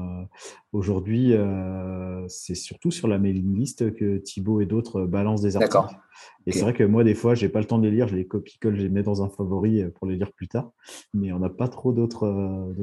[0.73, 5.97] aujourd'hui, euh, c'est surtout sur la mailing list que Thibaut et d'autres balancent des articles.
[6.47, 8.09] Et c'est vrai que moi, des fois, je n'ai pas le temps de les lire,
[8.09, 10.71] je les copie-colle, je les mets dans un favori pour les lire plus tard.
[11.15, 12.29] Mais on n'a pas trop d'autres.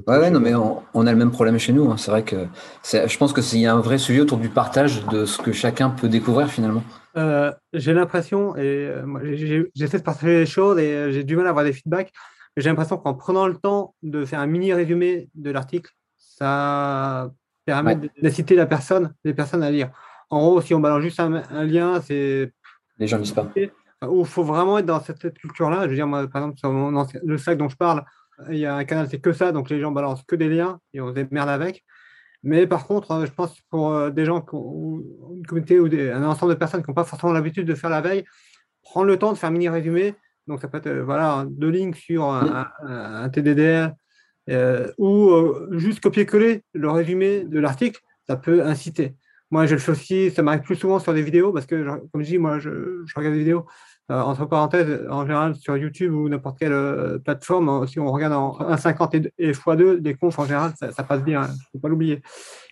[0.07, 1.91] ouais, ouais non, mais on, a le même problème chez nous.
[1.91, 1.97] Hein.
[1.97, 2.47] C'est vrai que
[2.83, 5.89] je pense qu'il y a un vrai sujet autour du partage de ce que chacun
[5.91, 6.83] peut découvrir finalement.
[7.17, 11.47] Euh, j'ai l'impression, et euh, j'essaie de partager les choses et euh, j'ai du mal
[11.47, 12.11] à avoir des feedbacks,
[12.57, 17.31] j'ai l'impression qu'en prenant le temps de faire un mini résumé de l'article, ça
[17.65, 19.91] permet d'inciter la personne, les personnes à lire.
[20.29, 22.51] En gros, si on balance juste un, lien, c'est.
[22.97, 23.49] Les gens ne lisent pas.
[23.55, 25.83] il faut vraiment être dans cette, culture-là.
[25.83, 28.03] Je veux dire, moi, par exemple, sur le sac dont je parle,
[28.49, 30.79] il y a un canal, c'est que ça, donc les gens balancent que des liens
[30.93, 31.83] et on se démerde avec.
[32.43, 36.53] Mais par contre, euh, je pense pour euh, des gens, une communauté ou un ensemble
[36.53, 38.25] de personnes qui n'ont pas forcément l'habitude de faire la veille,
[38.83, 40.15] prendre le temps de faire un mini résumé.
[40.47, 43.91] Donc, ça peut être euh, voilà, deux lignes sur un, TDDR
[44.97, 45.31] ou
[45.71, 48.01] juste copier-coller le résumé de l'article.
[48.27, 49.15] Ça peut inciter.
[49.51, 52.21] Moi, je le fais aussi, ça m'arrive plus souvent sur des vidéos parce que, comme
[52.21, 52.69] je dis, moi, je
[53.15, 53.65] regarde des vidéos
[54.09, 58.09] euh, entre parenthèses, en général sur YouTube ou n'importe quelle euh, plateforme, hein, si on
[58.09, 61.57] regarde en 1,50 et, x2, des confs en général, ça, passe bien, il hein, ne
[61.73, 62.21] faut pas l'oublier.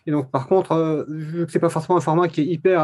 [0.05, 2.45] Et donc, par contre, euh, vu que ce n'est pas forcément un format qui est
[2.45, 2.79] hyper.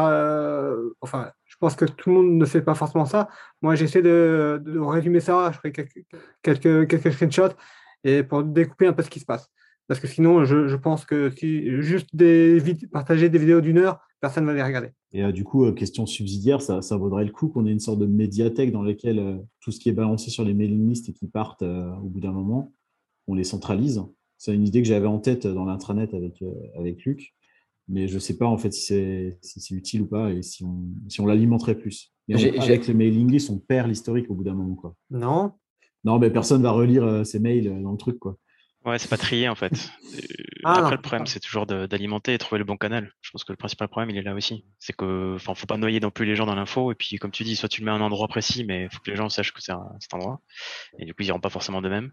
[1.00, 1.30] enfin,
[1.62, 3.28] pense que tout le monde ne fait pas forcément ça.
[3.62, 6.04] Moi, j'essaie de, résumer ça, je ferai quelques,
[6.42, 7.54] quelques, quelques screenshots
[8.02, 9.48] et pour découper un peu ce qui se passe.
[9.86, 12.60] Parce que sinon, je, pense que si juste des,
[12.90, 14.88] partager des vidéos d'une heure, personne ne va les regarder.
[15.12, 18.00] Et euh, du coup, euh, question subsidiaire, ça, vaudrait le coup qu'on ait une sorte
[18.00, 21.12] de médiathèque dans laquelle euh, tout ce qui est balancé sur les mailing lists et
[21.12, 22.72] qui partent au bout d'un moment,
[23.28, 24.02] on les centralise.
[24.36, 26.42] C'est une idée que j'avais en tête dans l'intranet avec,
[26.76, 27.34] avec Luc,
[27.92, 30.64] mais je ne sais pas en fait si c'est si utile ou pas et si
[30.64, 32.12] on, si on l'alimenterait plus.
[32.28, 34.74] Et avec les mailing lists, on perd l'historique au bout d'un moment.
[34.74, 34.94] Quoi.
[35.10, 35.52] Non.
[36.04, 38.18] Non, mais personne va relire ses mails dans le truc.
[38.18, 38.38] quoi.
[38.84, 39.92] Ouais, c'est pas trié en fait.
[40.64, 43.12] Ah, après, le problème, c'est toujours d'alimenter et trouver le bon canal.
[43.20, 44.64] Je pense que le principal problème, il est là aussi.
[44.78, 46.90] C'est que, enfin, faut pas noyer non plus les gens dans l'info.
[46.90, 48.90] Et puis, comme tu dis, soit tu le mets à un endroit précis, mais il
[48.90, 50.40] faut que les gens sachent que c'est cet endroit.
[50.98, 52.12] Et du coup, ils iront pas forcément de même.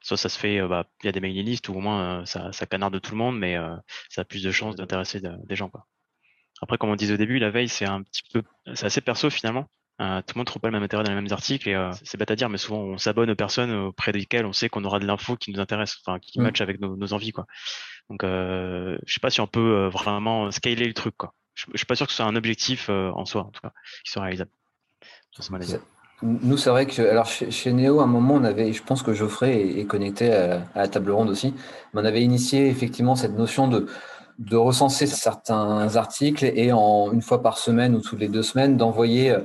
[0.00, 2.20] Soit ça se fait, euh, bah, il y a des mailing lists ou au moins
[2.20, 3.76] euh, ça, ça canarde tout le monde, mais euh,
[4.08, 5.68] ça a plus de chances d'intéresser des gens.
[5.68, 5.86] Quoi.
[6.62, 8.42] Après, comme on disait au début, la veille, c'est un petit peu,
[8.74, 9.68] c'est assez perso finalement.
[10.00, 11.90] Euh, tout le monde trouve pas le même intérêt dans les mêmes articles et euh,
[12.04, 14.84] c'est bête à dire, mais souvent on s'abonne aux personnes auprès desquelles on sait qu'on
[14.84, 16.42] aura de l'info qui nous intéresse, enfin qui mm.
[16.44, 17.46] match avec nos, envies quoi.
[18.08, 21.34] Donc euh, je sais pas si on peut vraiment scaler le truc quoi.
[21.54, 23.72] Je, je, suis pas sûr que ce soit un objectif en soi en tout cas
[24.04, 24.50] qui soit réalisable.
[26.22, 29.04] Nous, c'est vrai que alors chez, chez, Neo, à un moment, on avait, je pense
[29.04, 31.54] que Geoffrey est, connecté à, à, la table ronde aussi,
[31.94, 33.86] mais on avait initié effectivement cette notion de
[34.38, 38.76] de recenser certains articles et en une fois par semaine ou toutes les deux semaines
[38.76, 39.36] d'envoyer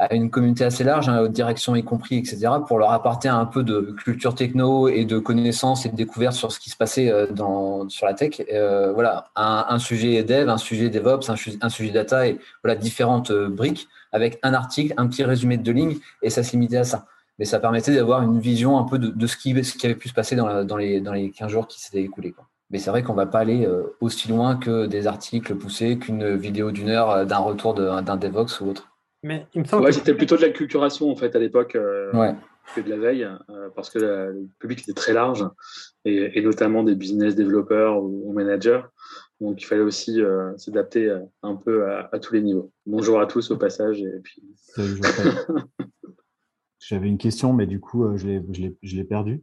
[0.00, 3.62] à une communauté assez large, hein, direction y compris, etc., pour leur apporter un peu
[3.62, 7.26] de culture techno et de connaissances et de découvertes sur ce qui se passait euh,
[7.88, 8.40] sur la tech.
[8.50, 13.50] Euh, voilà, un, sujet dev, un sujet DevOps, un, sujet data et voilà différentes euh,
[13.50, 17.04] briques avec un article, un petit résumé de deux lignes et ça s'imitait à ça.
[17.38, 19.52] Mais ça permettait d'avoir une vision un peu de, ce, qui,
[19.84, 22.34] avait pu se passer dans, les, dans les 15 jours qui s'étaient écoulés.
[22.70, 23.66] Mais c'est vrai qu'on ne va pas aller
[24.00, 28.68] aussi loin que des articles poussés, qu'une vidéo d'une heure d'un retour d'un DevOps ou
[28.68, 28.89] autre.
[29.22, 32.32] Mais il me semble ouais, c'était plutôt de la culturation en fait à l'époque euh,
[32.74, 35.46] que de la veille, euh, parce que le public était très large
[36.06, 38.80] et, notamment des business développeurs ou, managers.
[39.40, 42.72] Donc il fallait aussi euh, s'adapter un peu à, tous les niveaux.
[42.86, 44.42] Bonjour à tous au passage et puis.
[46.78, 49.42] J'avais une question, mais du coup je l'ai perdue.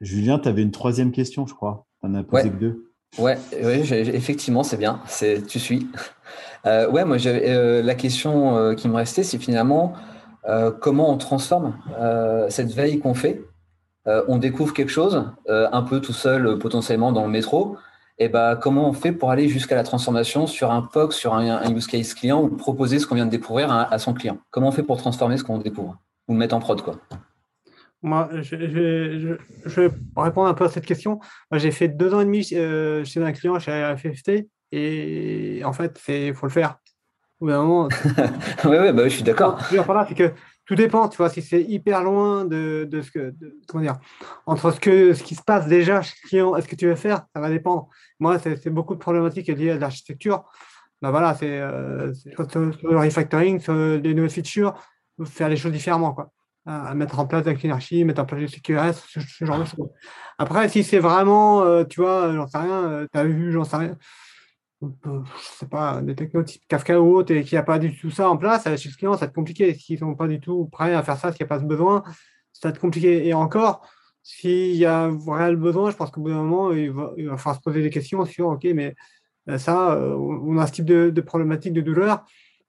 [0.00, 1.86] Julien, tu avais une troisième question, je crois.
[2.00, 2.92] Tu n'en as posé que deux.
[3.18, 5.00] Ouais, effectivement, c'est bien.
[5.06, 5.86] C'est, tu suis.
[6.66, 9.94] Euh, ouais, moi, euh, la question euh, qui me restait, c'est finalement
[10.80, 11.76] comment on transforme
[12.48, 13.44] cette veille qu'on fait.
[14.06, 17.76] on découvre quelque chose, un peu tout seul, potentiellement dans le métro.
[18.18, 21.72] Et ben, comment on fait pour aller jusqu'à la transformation sur un POC, sur un,
[21.72, 24.38] use case client ou proposer ce qu'on vient de découvrir à, son client?
[24.50, 25.96] Comment on fait pour transformer ce qu'on découvre
[26.26, 26.96] ou le mettre en prod, quoi?
[28.02, 31.20] Moi, je, vais répondre un peu à cette question.
[31.52, 35.72] Moi, j'ai fait deux ans et demi euh, chez un client chez FFT et en
[35.72, 36.78] fait, il faut le faire.
[37.40, 37.88] Au bout moment.
[38.64, 39.58] oui, oui, bah, je suis d'accord.
[39.86, 40.32] Par c'est que
[40.64, 43.34] tout dépend, tu vois, si c'est hyper loin de, ce que,
[43.66, 43.98] comment dire,
[44.46, 46.86] entre ce, que, ce qui se passe déjà chez le client et ce que tu
[46.86, 47.88] veux faire, ça va dépendre.
[48.20, 50.44] Moi, c'est beaucoup de problématiques liées à l'architecture.
[51.00, 54.74] Ben voilà, c'est euh, le refactoring, sur les nouvelles features,
[55.24, 56.30] faire les choses différemment, quoi
[56.64, 59.90] à mettre en place avec l'énergie, mettre en place du CQRS, ce, genre de choses.
[60.38, 63.64] Après, si c'est vraiment, euh, tu vois, j'en sais rien, euh, tu as vu, j'en
[63.64, 63.94] sais rien, euh,
[64.82, 67.96] je sais pas, des technos type Kafka ou autre et qu'il n'y a pas du
[67.96, 69.74] tout ça en place, chez ce client, ça va être compliqué.
[69.74, 71.64] S'ils ne sont pas du tout prêts à faire ça, s'il n'y a pas ce
[71.64, 72.02] besoin,
[72.52, 73.26] ça va être compliqué.
[73.26, 73.86] Et encore,
[74.22, 77.28] s'il y a un réel besoin, je pense qu'au bout d'un moment, il va, il
[77.28, 78.94] va, falloir se poser des questions sur, OK, mais
[79.58, 82.24] ça, on a ce type de, de problématique de douleur.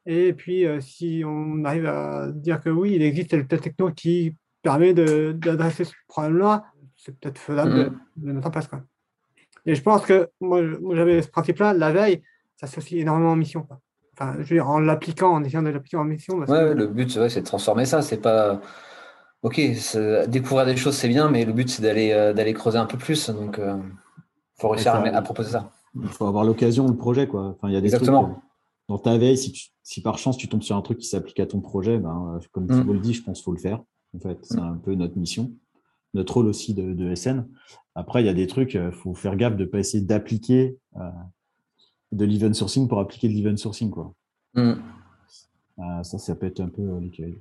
[0.06, 4.94] Et puis, si on arrive à dire que oui, il existe tel, techno qui permet
[4.94, 8.00] d'adresser ce problème-là, c'est peut-être faisable de, mm.
[8.18, 8.68] de, mettre en place.
[8.68, 8.84] Quoi.
[9.66, 10.62] Et je pense que moi,
[10.94, 12.22] j'avais ce principe-là, la veille,
[12.58, 13.66] ça s'associe énormément en mission.
[14.14, 16.38] Enfin, je veux dire, en l'appliquant, en essayant de l'appliquer en mission.
[16.38, 18.02] Ouais, le but, c'est de transformer ça.
[18.02, 18.62] C'est pas.
[19.42, 19.60] Ok,
[20.28, 22.98] découvrir des choses, c'est bien, mais le but, c'est d'aller euh, d'aller creuser un peu
[22.98, 23.30] plus.
[23.30, 23.78] Donc, il euh,
[24.58, 25.72] faut réussir à, proposer ça.
[26.02, 27.28] Il faut avoir l'occasion, le projet.
[27.28, 27.48] Quoi.
[27.48, 28.24] Enfin, il y a des Exactement.
[28.24, 28.40] Trucs, euh,
[28.90, 31.46] dans ta veille, si, si, par chance tu tombes sur un truc qui s'applique à
[31.46, 32.94] ton projet, ben, comme tu mm.
[32.94, 33.82] le dis, je pense qu'il faut le faire.
[34.16, 34.64] En fait, c'est mm.
[34.64, 35.52] un peu notre mission,
[36.14, 37.46] notre rôle aussi de, de SN.
[37.96, 40.78] Après, il y a des trucs, il faut faire gaffe de ne pas essayer d'appliquer
[42.14, 43.90] de l'event sourcing pour appliquer de l'event sourcing.
[43.90, 44.14] Quoi.
[44.54, 44.74] Mm.
[45.80, 47.32] Ah, ça, ça peut être un peu euh,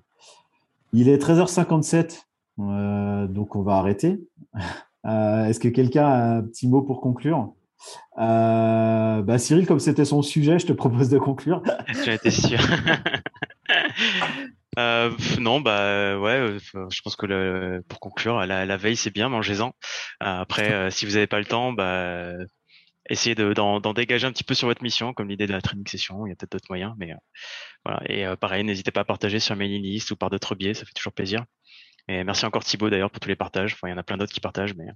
[0.93, 2.23] Il est 13h57,
[2.59, 4.21] euh, donc on va arrêter.
[5.05, 7.53] Euh, est-ce que quelqu'un a un petit mot pour conclure?
[8.17, 11.61] Bah, Cyril, comme c'était son sujet, je te propose de conclure.
[12.05, 12.61] J'en étais sûr.
[14.77, 19.75] non, bah ouais, je pense que le, pour conclure, la, la veille c'est bien, mangez-en.
[20.21, 22.33] après, si vous n'avez pas le temps, bah
[23.09, 26.27] essayez d'en dégager un petit peu sur votre mission, comme l'idée de la training session.
[26.27, 27.17] Il y a peut-être d'autres moyens, mais euh,
[27.85, 28.03] voilà.
[28.07, 30.85] Et euh, pareil, n'hésitez pas à partager sur mailing list ou par d'autres biais, ça
[30.85, 31.45] fait toujours plaisir.
[32.09, 33.75] Et merci encore Thibaut d'ailleurs pour tous les partages.
[33.75, 34.93] Enfin, il y en a plein d'autres qui partagent, mais euh,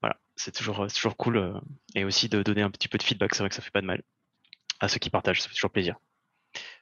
[0.00, 1.60] voilà, c'est toujours, toujours cool.
[1.94, 3.82] et aussi de donner un petit peu de feedback, c'est vrai que ça fait pas
[3.82, 4.02] de mal
[4.80, 5.96] à ceux qui partagent, ça fait toujours plaisir.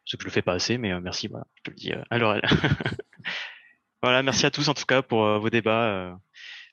[0.05, 2.19] Ce que je le fais pas assez, mais merci, voilà, je te le dis à
[2.19, 2.43] l'oreille.
[4.03, 6.19] voilà, merci à tous en tout cas pour vos débats.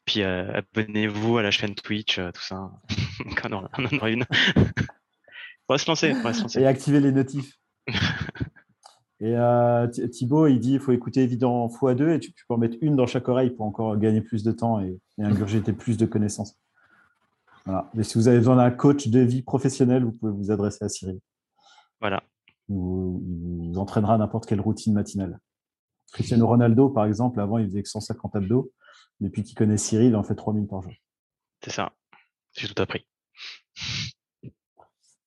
[0.05, 2.71] Puis euh, abonnez-vous à la chaîne Twitch, euh, tout ça.
[3.45, 4.25] on, en, on en aura une.
[4.57, 6.13] on va se lancer.
[6.13, 6.61] On va se lancer.
[6.61, 7.57] Et activer les notifs.
[9.19, 12.77] Et euh, Thibaut, il dit qu'il faut écouter évident x2 et tu, peux en mettre
[12.81, 16.57] une dans chaque oreille pour encore gagner plus de temps et, ingurgiter plus de connaissances.
[17.65, 17.91] Voilà.
[17.95, 20.89] Et si vous avez besoin d'un coach de vie professionnelle, vous pouvez vous adresser à
[20.89, 21.19] Cyril.
[21.99, 22.23] Voilà.
[22.71, 25.39] Il vous entraînera n'importe quelle routine matinale.
[26.11, 28.71] Cristiano Ronaldo, par exemple, avant, il faisait que 150 abdos.
[29.19, 30.91] Depuis qu'il connaît Cyril, il en fait 3000 par jour.
[31.63, 31.91] C'est ça.
[32.53, 33.05] J'ai tout appris.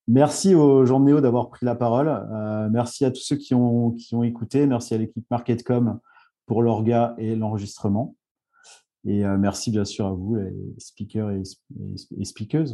[0.06, 2.08] Merci aux gens de Néo d'avoir pris la parole.
[2.08, 4.66] Euh, merci à tous ceux qui ont, qui ont écouté.
[4.66, 5.98] Merci à l'équipe Marketcom
[6.46, 8.14] pour l'orga et l'enregistrement.
[9.06, 11.42] Et euh, merci bien sûr à vous, les speakers et,
[12.18, 12.68] et, speakers.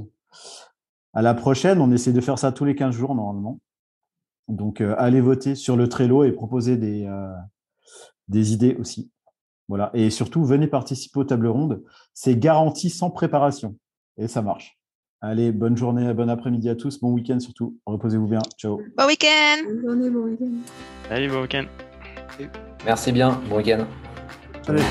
[1.13, 3.61] À la prochaine, on essaie de faire ça tous les 15 jours normalement.
[4.51, 7.09] Donc, euh, allez voter sur le Trello et proposer des,
[8.29, 9.11] des idées aussi.
[9.69, 9.91] Voilà.
[9.95, 11.83] Et surtout, venez participer aux tables rondes.
[12.13, 13.77] C'est garanti sans préparation.
[14.19, 14.77] Et ça marche.
[15.23, 16.99] Allez, bonne journée, bon après-midi à tous.
[16.99, 17.77] Bon week-end surtout.
[17.85, 18.41] Reposez-vous bien.
[18.59, 18.81] Ciao.
[18.97, 19.65] Bon week-end.
[19.67, 20.53] Bonne journée, bon week-end.
[21.11, 21.65] Allez, bon week-end.
[22.85, 23.39] Merci bien.
[23.49, 23.85] Bon week-end.
[24.67, 24.83] Allez.